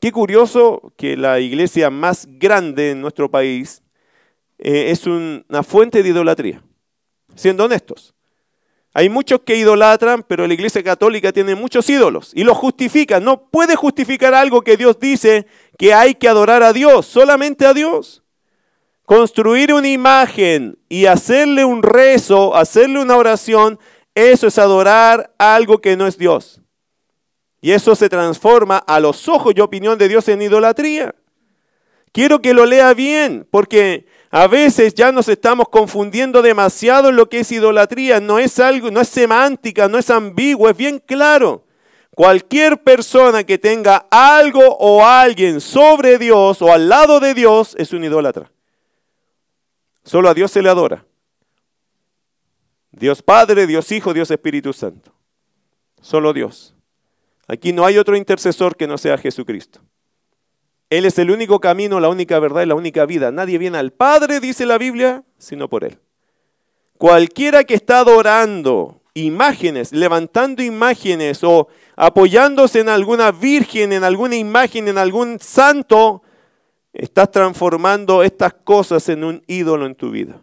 [0.00, 3.82] Qué curioso que la iglesia más grande en nuestro país
[4.58, 6.62] eh, es una fuente de idolatría,
[7.34, 8.14] siendo honestos.
[8.96, 13.18] Hay muchos que idolatran, pero la Iglesia Católica tiene muchos ídolos y los justifica.
[13.18, 17.74] No puede justificar algo que Dios dice que hay que adorar a Dios, solamente a
[17.74, 18.23] Dios.
[19.04, 23.78] Construir una imagen y hacerle un rezo, hacerle una oración,
[24.14, 26.62] eso es adorar algo que no es Dios.
[27.60, 31.14] Y eso se transforma a los ojos y opinión de Dios en idolatría.
[32.12, 37.28] Quiero que lo lea bien, porque a veces ya nos estamos confundiendo demasiado en lo
[37.28, 38.20] que es idolatría.
[38.20, 41.66] No es algo, no es semántica, no es ambiguo, es bien claro.
[42.14, 47.92] Cualquier persona que tenga algo o alguien sobre Dios o al lado de Dios es
[47.92, 48.53] un idólatra.
[50.04, 51.06] Solo a Dios se le adora.
[52.92, 55.12] Dios Padre, Dios Hijo, Dios Espíritu Santo.
[56.00, 56.74] Solo Dios.
[57.48, 59.80] Aquí no hay otro intercesor que no sea Jesucristo.
[60.90, 63.32] Él es el único camino, la única verdad y la única vida.
[63.32, 65.98] Nadie viene al Padre, dice la Biblia, sino por Él.
[66.98, 74.88] Cualquiera que está adorando imágenes, levantando imágenes o apoyándose en alguna virgen, en alguna imagen,
[74.88, 76.22] en algún santo,
[76.94, 80.40] estás transformando estas cosas en un ídolo en tu vida.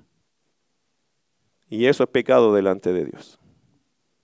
[1.69, 3.39] Y eso es pecado delante de Dios.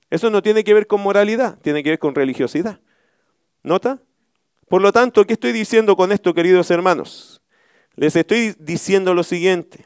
[0.10, 2.80] Eso no tiene que ver con moralidad, tiene que ver con religiosidad.
[3.64, 4.02] ¿Nota?
[4.70, 7.42] Por lo tanto, ¿qué estoy diciendo con esto, queridos hermanos?
[7.96, 9.86] Les estoy diciendo lo siguiente.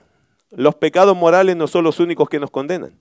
[0.50, 3.00] Los pecados morales no son los únicos que nos condenan.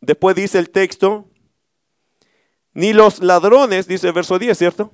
[0.00, 1.26] Después dice el texto,
[2.72, 4.92] ni los ladrones, dice el verso 10, ¿cierto?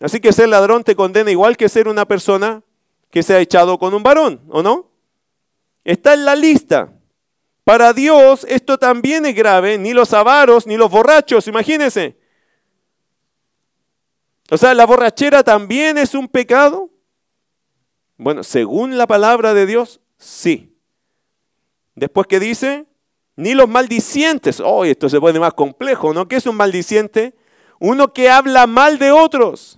[0.00, 2.62] Así que ser ladrón te condena igual que ser una persona
[3.10, 4.90] que se ha echado con un varón, ¿o no?
[5.84, 6.92] Está en la lista.
[7.64, 12.16] Para Dios esto también es grave, ni los avaros, ni los borrachos, imagínense.
[14.50, 16.90] O sea, ¿la borrachera también es un pecado?
[18.16, 20.76] Bueno, según la palabra de Dios, sí.
[21.94, 22.86] Después que dice,
[23.36, 24.60] ni los maldicientes.
[24.60, 26.26] Oh, esto se pone más complejo, ¿no?
[26.26, 27.34] ¿Qué es un maldiciente?
[27.78, 29.77] Uno que habla mal de otros.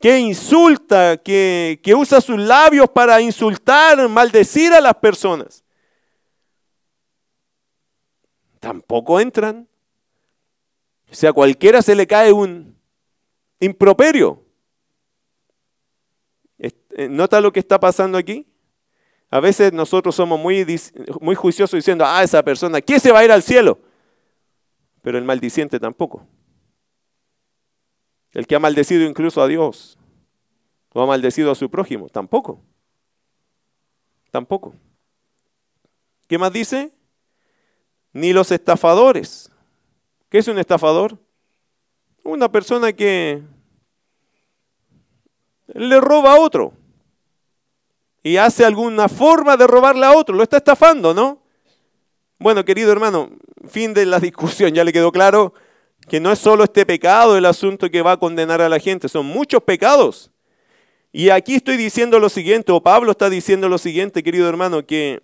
[0.00, 5.64] Que insulta, que, que usa sus labios para insultar, maldecir a las personas.
[8.60, 9.68] Tampoco entran.
[11.10, 12.76] O sea, a cualquiera se le cae un
[13.60, 14.42] improperio.
[16.58, 18.46] Eh, ¿Nota lo que está pasando aquí?
[19.30, 20.64] A veces nosotros somos muy,
[21.20, 23.78] muy juiciosos diciendo, ah, esa persona, ¿quién se va a ir al cielo?
[25.02, 26.26] Pero el maldiciente tampoco.
[28.36, 29.96] El que ha maldecido incluso a Dios
[30.92, 32.60] o ha maldecido a su prójimo, tampoco.
[34.30, 34.74] Tampoco.
[36.28, 36.92] ¿Qué más dice?
[38.12, 39.50] Ni los estafadores.
[40.28, 41.16] ¿Qué es un estafador?
[42.24, 43.42] Una persona que
[45.68, 46.74] le roba a otro
[48.22, 51.42] y hace alguna forma de robarle a otro, lo está estafando, ¿no?
[52.38, 53.30] Bueno, querido hermano,
[53.66, 55.54] fin de la discusión, ya le quedó claro
[56.08, 59.08] que no es solo este pecado el asunto que va a condenar a la gente,
[59.08, 60.30] son muchos pecados.
[61.12, 65.22] Y aquí estoy diciendo lo siguiente, o Pablo está diciendo lo siguiente, querido hermano, que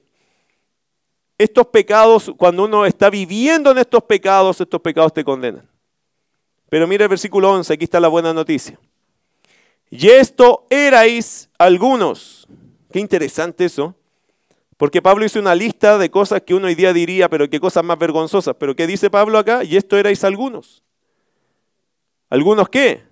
[1.39, 5.69] estos pecados, cuando uno está viviendo en estos pecados, estos pecados te condenan.
[6.69, 8.79] Pero mira el versículo 11, aquí está la buena noticia.
[9.91, 12.49] Y esto erais algunos.
[12.91, 13.95] Qué interesante eso.
[14.83, 17.85] Porque Pablo hizo una lista de cosas que uno hoy día diría, pero qué cosas
[17.85, 18.57] más vergonzosas.
[18.59, 19.63] Pero ¿qué dice Pablo acá?
[19.63, 20.83] Y esto erais algunos.
[22.29, 23.05] ¿Algunos qué?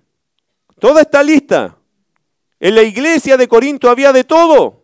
[0.81, 1.77] Toda esta lista.
[2.59, 4.83] En la iglesia de Corinto había de todo.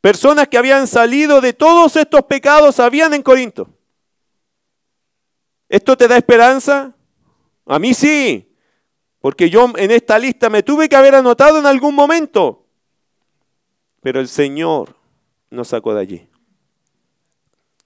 [0.00, 3.68] Personas que habían salido de todos estos pecados habían en Corinto.
[5.68, 6.94] ¿Esto te da esperanza?
[7.66, 8.54] A mí sí,
[9.18, 12.68] porque yo en esta lista me tuve que haber anotado en algún momento.
[14.00, 15.01] Pero el Señor
[15.52, 16.28] nos sacó de allí.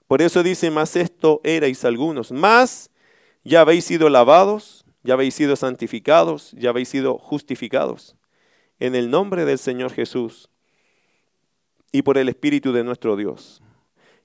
[0.09, 2.91] Por eso dice, más esto erais algunos, más
[3.45, 8.17] ya habéis sido lavados, ya habéis sido santificados, ya habéis sido justificados
[8.79, 10.49] en el nombre del Señor Jesús
[11.93, 13.63] y por el Espíritu de nuestro Dios.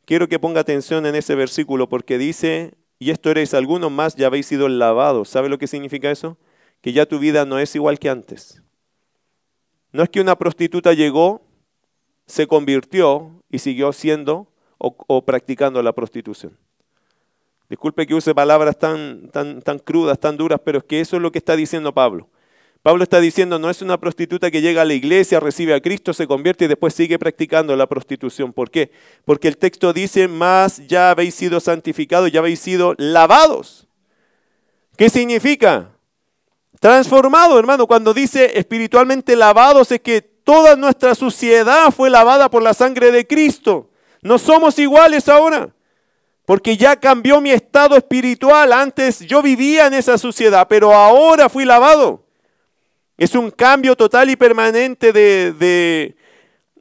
[0.06, 4.28] Quiero que ponga atención en ese versículo porque dice, y esto eres algunos más, ya
[4.28, 5.30] habéis sido lavados.
[5.30, 6.38] ¿Sabe lo que significa eso?
[6.82, 8.62] Que ya tu vida no es igual que antes.
[9.92, 11.42] No es que una prostituta llegó,
[12.32, 16.58] se convirtió y siguió siendo o, practicando la prostitución.
[17.70, 21.22] Disculpe que use palabras tan, tan, tan crudas, tan duras, pero es que eso es
[21.22, 22.28] lo que está diciendo Pablo.
[22.82, 26.14] Pablo está diciendo, no es una prostituta que llega a la iglesia, recibe a Cristo,
[26.14, 28.54] se convierte y después sigue practicando la prostitución.
[28.54, 28.92] ¿Por qué?
[29.24, 33.88] Porque el texto dice, más ya habéis sido santificados, ya habéis sido lavados.
[34.98, 35.92] ¿Qué significa?
[36.80, 37.86] Transformado, hermano.
[37.86, 43.26] Cuando dice espiritualmente lavados es que toda nuestra suciedad fue lavada por la sangre de
[43.26, 43.90] Cristo.
[44.22, 45.74] No somos iguales ahora.
[46.46, 48.74] Porque ya cambió mi estado espiritual.
[48.74, 52.26] Antes yo vivía en esa suciedad, pero ahora fui lavado.
[53.18, 56.16] Es un cambio total y permanente de,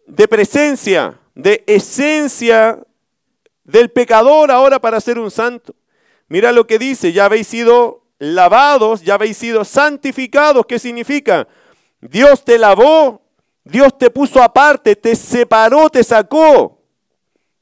[0.06, 2.78] de, presencia, de esencia
[3.62, 5.74] del pecador ahora para ser un santo.
[6.28, 10.64] Mira lo que dice, ya habéis sido lavados, ya habéis sido santificados.
[10.66, 11.46] ¿Qué significa?
[12.00, 13.19] Dios te lavó,
[13.70, 16.82] Dios te puso aparte, te separó, te sacó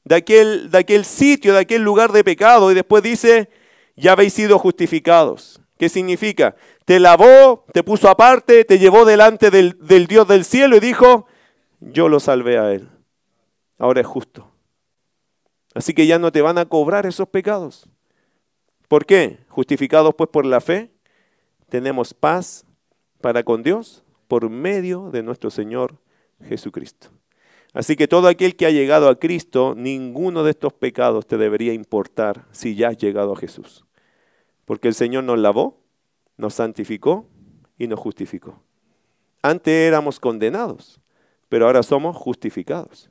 [0.03, 2.71] de aquel, de aquel sitio, de aquel lugar de pecado.
[2.71, 3.49] Y después dice,
[3.95, 5.61] ya habéis sido justificados.
[5.77, 6.55] ¿Qué significa?
[6.89, 11.27] te lavó, te puso aparte, te llevó delante del, Dios del cielo y dijo,
[11.79, 12.89] yo lo salvé a él.
[13.77, 14.49] Ahora es justo.
[15.75, 17.87] Así que ya no te van a cobrar esos pecados.
[18.87, 19.37] ¿Por qué?
[19.49, 20.89] Justificados pues por la fe,
[21.69, 22.65] tenemos paz
[23.21, 25.97] para con Dios por medio de nuestro Señor
[26.47, 27.09] Jesucristo.
[27.73, 31.73] Así que todo aquel que ha llegado a Cristo, ninguno de estos pecados te debería
[31.73, 33.85] importar si ya has llegado a Jesús.
[34.65, 35.81] Porque el Señor nos lavó,
[36.37, 37.27] nos santificó
[37.77, 38.61] y nos justificó.
[39.41, 41.01] Antes éramos condenados,
[41.49, 43.09] pero ahora somos justificados.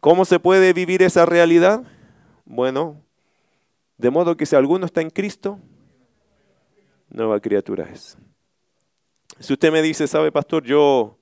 [0.00, 1.82] ¿Cómo se puede vivir esa realidad?
[2.46, 3.02] Bueno,
[3.98, 5.58] de modo que si alguno está en Cristo,
[7.10, 8.16] nueva criatura es.
[9.40, 11.18] Si usted me dice, sabe pastor, yo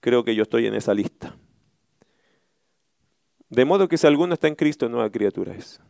[0.00, 1.36] creo que yo estoy en esa lista.
[3.48, 5.80] De modo que si alguno está en Cristo, nueva criatura es.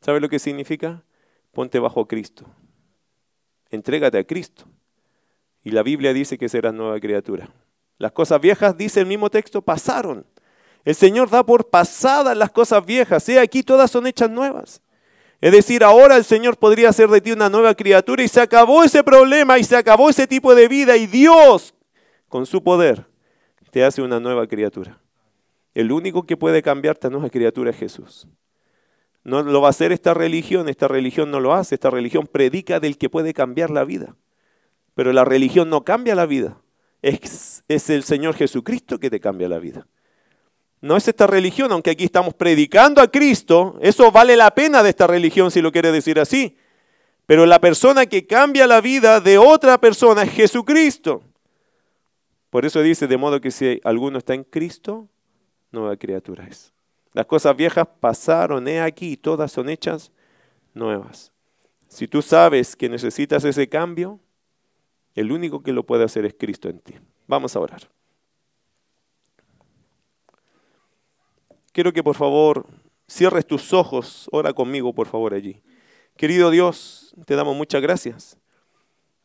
[0.00, 1.04] ¿Sabe lo que significa?
[1.52, 2.46] Ponte bajo Cristo
[3.74, 4.64] entrégate a Cristo.
[5.62, 7.48] Y la Biblia dice que serás nueva criatura.
[7.98, 10.26] Las cosas viejas, dice el mismo texto, pasaron.
[10.84, 13.28] El Señor da por pasadas las cosas viejas.
[13.28, 14.82] He aquí todas son hechas nuevas.
[15.44, 18.82] Es decir, ahora el Señor podría hacer de ti una nueva criatura y se acabó
[18.82, 21.74] ese problema y se acabó ese tipo de vida y Dios,
[22.30, 23.04] con su poder,
[23.70, 24.98] te hace una nueva criatura.
[25.74, 28.26] El único que puede cambiarte a nueva criatura es Jesús.
[29.22, 32.80] No lo va a hacer esta religión, esta religión no lo hace, esta religión predica
[32.80, 34.16] del que puede cambiar la vida.
[34.94, 36.56] Pero la religión no cambia la vida,
[37.02, 39.86] es, es el Señor Jesucristo que te cambia la vida.
[40.84, 44.90] No es esta religión, aunque aquí estamos predicando a Cristo, eso vale la pena de
[44.90, 46.58] esta religión si lo quiere decir así.
[47.24, 51.22] Pero la persona que cambia la vida de otra persona es Jesucristo.
[52.50, 55.08] Por eso dice, de modo que si alguno está en Cristo,
[55.72, 56.74] nueva criatura es.
[57.14, 60.12] Las cosas viejas pasaron, he aquí, todas son hechas
[60.74, 61.32] nuevas.
[61.88, 64.20] Si tú sabes que necesitas ese cambio,
[65.14, 66.92] el único que lo puede hacer es Cristo en ti.
[67.26, 67.88] Vamos a orar.
[71.74, 72.66] Quiero que por favor
[73.08, 75.60] cierres tus ojos, ora conmigo por favor allí.
[76.16, 78.38] Querido Dios, te damos muchas gracias,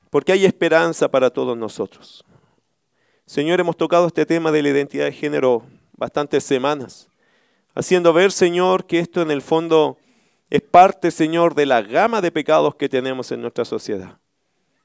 [0.10, 2.26] porque hay esperanza para todos nosotros.
[3.28, 5.62] Señor, hemos tocado este tema de la identidad de género
[5.95, 7.08] bastantes semanas
[7.76, 10.00] haciendo ver, Señor, que esto en el fondo
[10.50, 14.18] es parte, Señor, de la gama de pecados que tenemos en nuestra sociedad.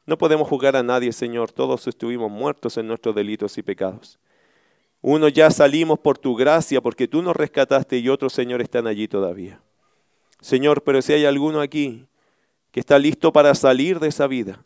[0.04, 4.18] No podemos juzgar a nadie, Señor, todos estuvimos muertos en nuestros delitos y pecados.
[5.06, 9.06] Uno ya salimos por tu gracia, porque tú nos rescataste y otros, Señor, están allí
[9.06, 9.60] todavía.
[10.40, 12.06] Señor, pero si hay alguno aquí
[12.70, 14.64] que está listo para salir de esa vida,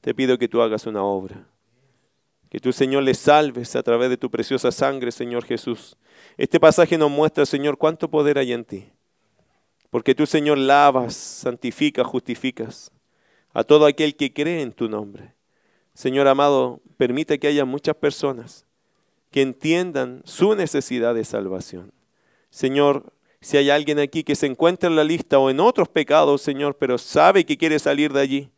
[0.00, 1.46] te pido que tú hagas una obra.
[2.48, 5.94] Que tú, Señor, le salves a través de tu preciosa sangre, Señor Jesús.
[6.38, 8.90] Este pasaje nos muestra, Señor, cuánto poder hay en ti.
[9.90, 12.90] Porque tú, Señor, lavas, santificas, justificas
[13.52, 15.34] a todo aquel que cree en tu nombre.
[15.92, 18.64] Señor amado, permite que haya muchas personas
[19.30, 21.92] que entiendan su necesidad de salvación.
[22.50, 26.42] Señor, si hay alguien aquí que se encuentra en la lista o en otros pecados,
[26.42, 28.50] Señor, pero sabe que quiere salir de allí,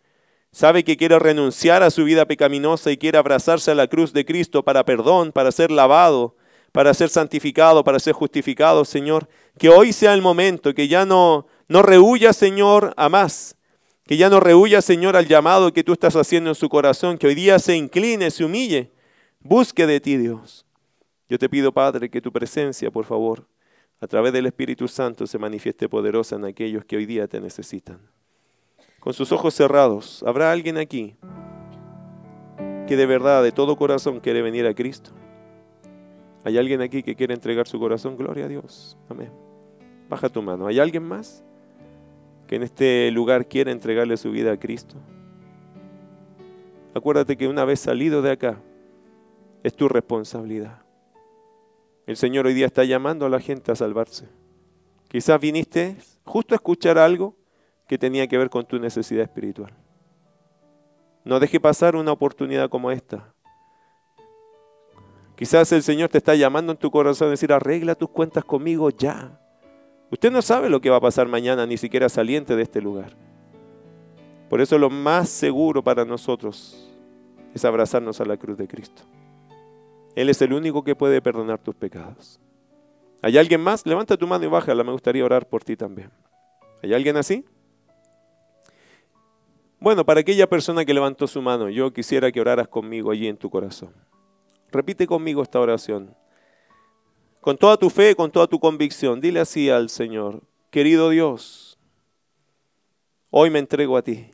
[0.50, 4.24] sabe que quiere renunciar a su vida pecaminosa y quiere abrazarse a la cruz de
[4.24, 6.34] Cristo para perdón, para ser lavado,
[6.72, 11.46] para ser santificado, para ser justificado, Señor, que hoy sea el momento, que ya no,
[11.68, 13.56] no rehuya, Señor, a más,
[14.06, 17.26] que ya no rehuya, Señor, al llamado que tú estás haciendo en su corazón, que
[17.26, 18.90] hoy día se incline, se humille,
[19.42, 20.66] busque de ti, Dios.
[21.28, 23.46] Yo te pido, Padre, que tu presencia, por favor,
[24.00, 28.00] a través del Espíritu Santo se manifieste poderosa en aquellos que hoy día te necesitan.
[29.00, 31.16] Con sus ojos cerrados, ¿habrá alguien aquí
[32.86, 35.12] que de verdad, de todo corazón quiere venir a Cristo?
[36.44, 38.16] ¿Hay alguien aquí que quiere entregar su corazón?
[38.16, 38.96] Gloria a Dios.
[39.08, 39.30] Amén.
[40.08, 40.66] Baja tu mano.
[40.66, 41.44] ¿Hay alguien más
[42.48, 44.96] que en este lugar quiere entregarle su vida a Cristo?
[46.94, 48.60] Acuérdate que una vez salido de acá,
[49.62, 50.82] es tu responsabilidad.
[52.06, 54.28] El Señor hoy día está llamando a la gente a salvarse.
[55.08, 57.36] Quizás viniste justo a escuchar algo
[57.86, 59.72] que tenía que ver con tu necesidad espiritual.
[61.24, 63.32] No deje pasar una oportunidad como esta.
[65.36, 68.90] Quizás el Señor te está llamando en tu corazón a decir, arregla tus cuentas conmigo
[68.90, 69.38] ya.
[70.10, 73.16] Usted no sabe lo que va a pasar mañana, ni siquiera saliente de este lugar.
[74.50, 76.90] Por eso lo más seguro para nosotros
[77.54, 79.02] es abrazarnos a la cruz de Cristo.
[80.14, 82.40] Él es el único que puede perdonar tus pecados.
[83.22, 83.86] ¿Hay alguien más?
[83.86, 84.84] Levanta tu mano y bájala.
[84.84, 86.10] Me gustaría orar por ti también.
[86.82, 87.44] ¿Hay alguien así?
[89.78, 93.36] Bueno, para aquella persona que levantó su mano, yo quisiera que oraras conmigo allí en
[93.36, 93.92] tu corazón.
[94.70, 96.14] Repite conmigo esta oración.
[97.40, 101.76] Con toda tu fe, con toda tu convicción, dile así al Señor, querido Dios,
[103.30, 104.30] hoy me entrego a ti.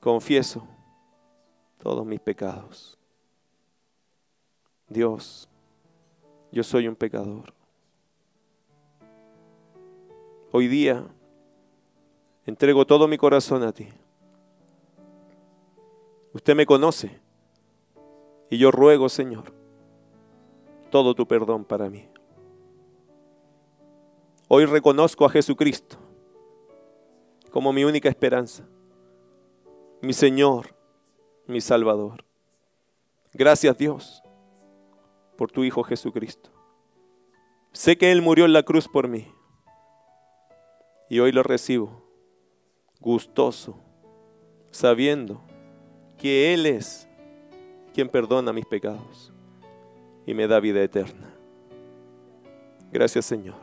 [0.00, 0.66] Confieso
[1.78, 2.98] todos mis pecados.
[4.88, 5.48] Dios,
[6.52, 7.52] yo soy un pecador.
[10.52, 11.04] Hoy día
[12.46, 13.88] entrego todo mi corazón a ti.
[16.32, 17.18] Usted me conoce
[18.48, 19.52] y yo ruego, Señor,
[20.90, 22.08] todo tu perdón para mí.
[24.46, 25.96] Hoy reconozco a Jesucristo
[27.50, 28.64] como mi única esperanza,
[30.00, 30.76] mi Señor,
[31.48, 32.24] mi Salvador.
[33.32, 34.22] Gracias Dios
[35.36, 36.50] por tu Hijo Jesucristo.
[37.72, 39.28] Sé que Él murió en la cruz por mí
[41.08, 42.02] y hoy lo recibo
[43.00, 43.76] gustoso,
[44.70, 45.40] sabiendo
[46.18, 47.06] que Él es
[47.94, 49.32] quien perdona mis pecados
[50.26, 51.34] y me da vida eterna.
[52.90, 53.56] Gracias Señor.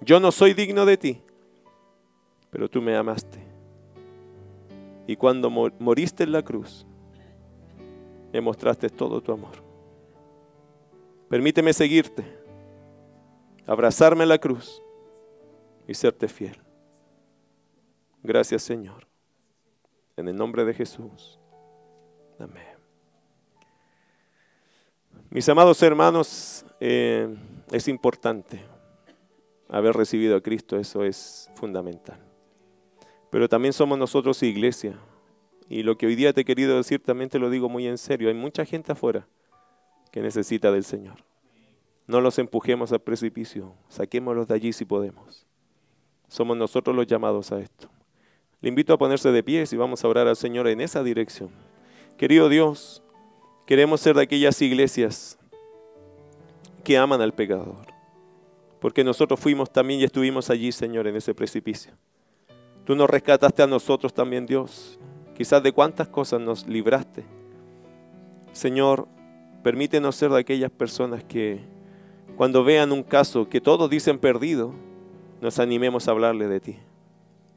[0.00, 1.22] Yo no soy digno de ti,
[2.50, 3.38] pero tú me amaste.
[5.06, 6.86] Y cuando moriste en la cruz,
[8.32, 9.63] me mostraste todo tu amor.
[11.28, 12.24] Permíteme seguirte,
[13.66, 14.82] abrazarme en la cruz
[15.86, 16.60] y serte fiel.
[18.22, 19.06] Gracias Señor.
[20.16, 21.40] En el nombre de Jesús.
[22.38, 22.74] Amén.
[25.30, 27.34] Mis amados hermanos, eh,
[27.72, 28.60] es importante
[29.68, 32.18] haber recibido a Cristo, eso es fundamental.
[33.30, 34.96] Pero también somos nosotros iglesia.
[35.68, 37.98] Y lo que hoy día te he querido decir también te lo digo muy en
[37.98, 38.28] serio.
[38.28, 39.26] Hay mucha gente afuera
[40.14, 41.24] que necesita del Señor.
[42.06, 45.44] No los empujemos al precipicio, saquémoslos de allí si podemos.
[46.28, 47.88] Somos nosotros los llamados a esto.
[48.60, 51.50] Le invito a ponerse de pies y vamos a orar al Señor en esa dirección.
[52.16, 53.02] Querido Dios,
[53.66, 55.36] queremos ser de aquellas iglesias
[56.84, 57.84] que aman al pecador,
[58.78, 61.92] porque nosotros fuimos también y estuvimos allí, Señor, en ese precipicio.
[62.84, 64.96] Tú nos rescataste a nosotros también, Dios.
[65.36, 67.24] Quizás de cuántas cosas nos libraste.
[68.52, 69.08] Señor,
[69.64, 71.58] Permítenos ser de aquellas personas que
[72.36, 74.74] cuando vean un caso que todos dicen perdido,
[75.40, 76.78] nos animemos a hablarle de ti.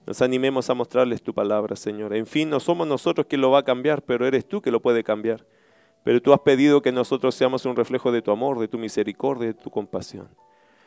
[0.05, 2.15] Nos animemos a mostrarles tu palabra, Señor.
[2.15, 4.81] En fin, no somos nosotros quien lo va a cambiar, pero eres tú que lo
[4.81, 5.45] puede cambiar.
[6.05, 9.47] Pero tú has pedido que nosotros seamos un reflejo de tu amor, de tu misericordia,
[9.47, 10.29] de tu compasión.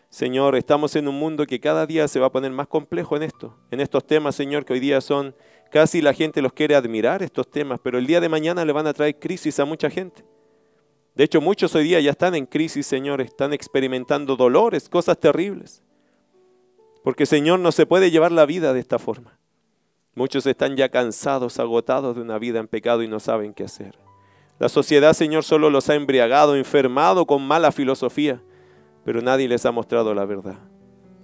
[0.09, 3.25] Señor, estamos en un mundo que cada día se va a poner más complejo en
[3.25, 5.35] esto, en estos temas, Señor, que hoy día son
[5.71, 8.87] casi la gente los quiere admirar estos temas, pero el día de mañana le van
[8.87, 10.25] a traer crisis a mucha gente.
[11.21, 15.83] De hecho, muchos hoy día ya están en crisis, Señor, están experimentando dolores, cosas terribles.
[17.05, 19.39] Porque, Señor, no se puede llevar la vida de esta forma.
[20.15, 23.99] Muchos están ya cansados, agotados de una vida en pecado y no saben qué hacer.
[24.59, 28.41] La sociedad, Señor, solo los ha embriagado, enfermado con mala filosofía,
[29.05, 30.57] pero nadie les ha mostrado la verdad.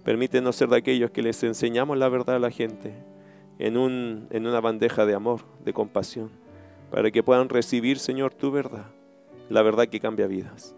[0.05, 2.93] Permítenos ser de aquellos que les enseñamos la verdad a la gente
[3.59, 6.31] en, un, en una bandeja de amor, de compasión,
[6.91, 8.91] para que puedan recibir, Señor, tu verdad
[9.49, 10.75] la verdad que cambia vidas.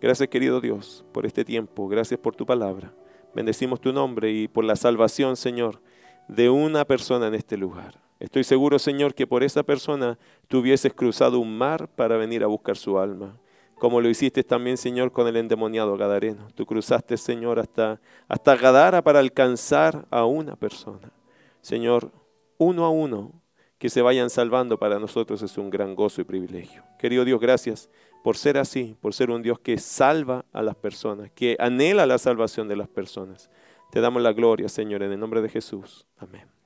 [0.00, 2.92] Gracias querido Dios por este tiempo, gracias por tu palabra.
[3.34, 5.80] Bendecimos tu nombre y por la salvación, Señor,
[6.28, 8.00] de una persona en este lugar.
[8.20, 12.48] Estoy seguro, Señor, que por esa persona tú hubieses cruzado un mar para venir a
[12.48, 13.38] buscar su alma.
[13.76, 16.48] Como lo hiciste también, Señor, con el endemoniado Gadareno.
[16.54, 21.12] Tú cruzaste, Señor, hasta, hasta Gadara para alcanzar a una persona.
[21.60, 22.10] Señor,
[22.56, 23.40] uno a uno,
[23.78, 26.82] que se vayan salvando para nosotros es un gran gozo y privilegio.
[26.98, 27.88] Querido Dios, gracias
[28.22, 32.18] por ser así, por ser un Dios que salva a las personas, que anhela la
[32.18, 33.50] salvación de las personas.
[33.90, 36.06] Te damos la gloria, Señor, en el nombre de Jesús.
[36.18, 36.57] Amén.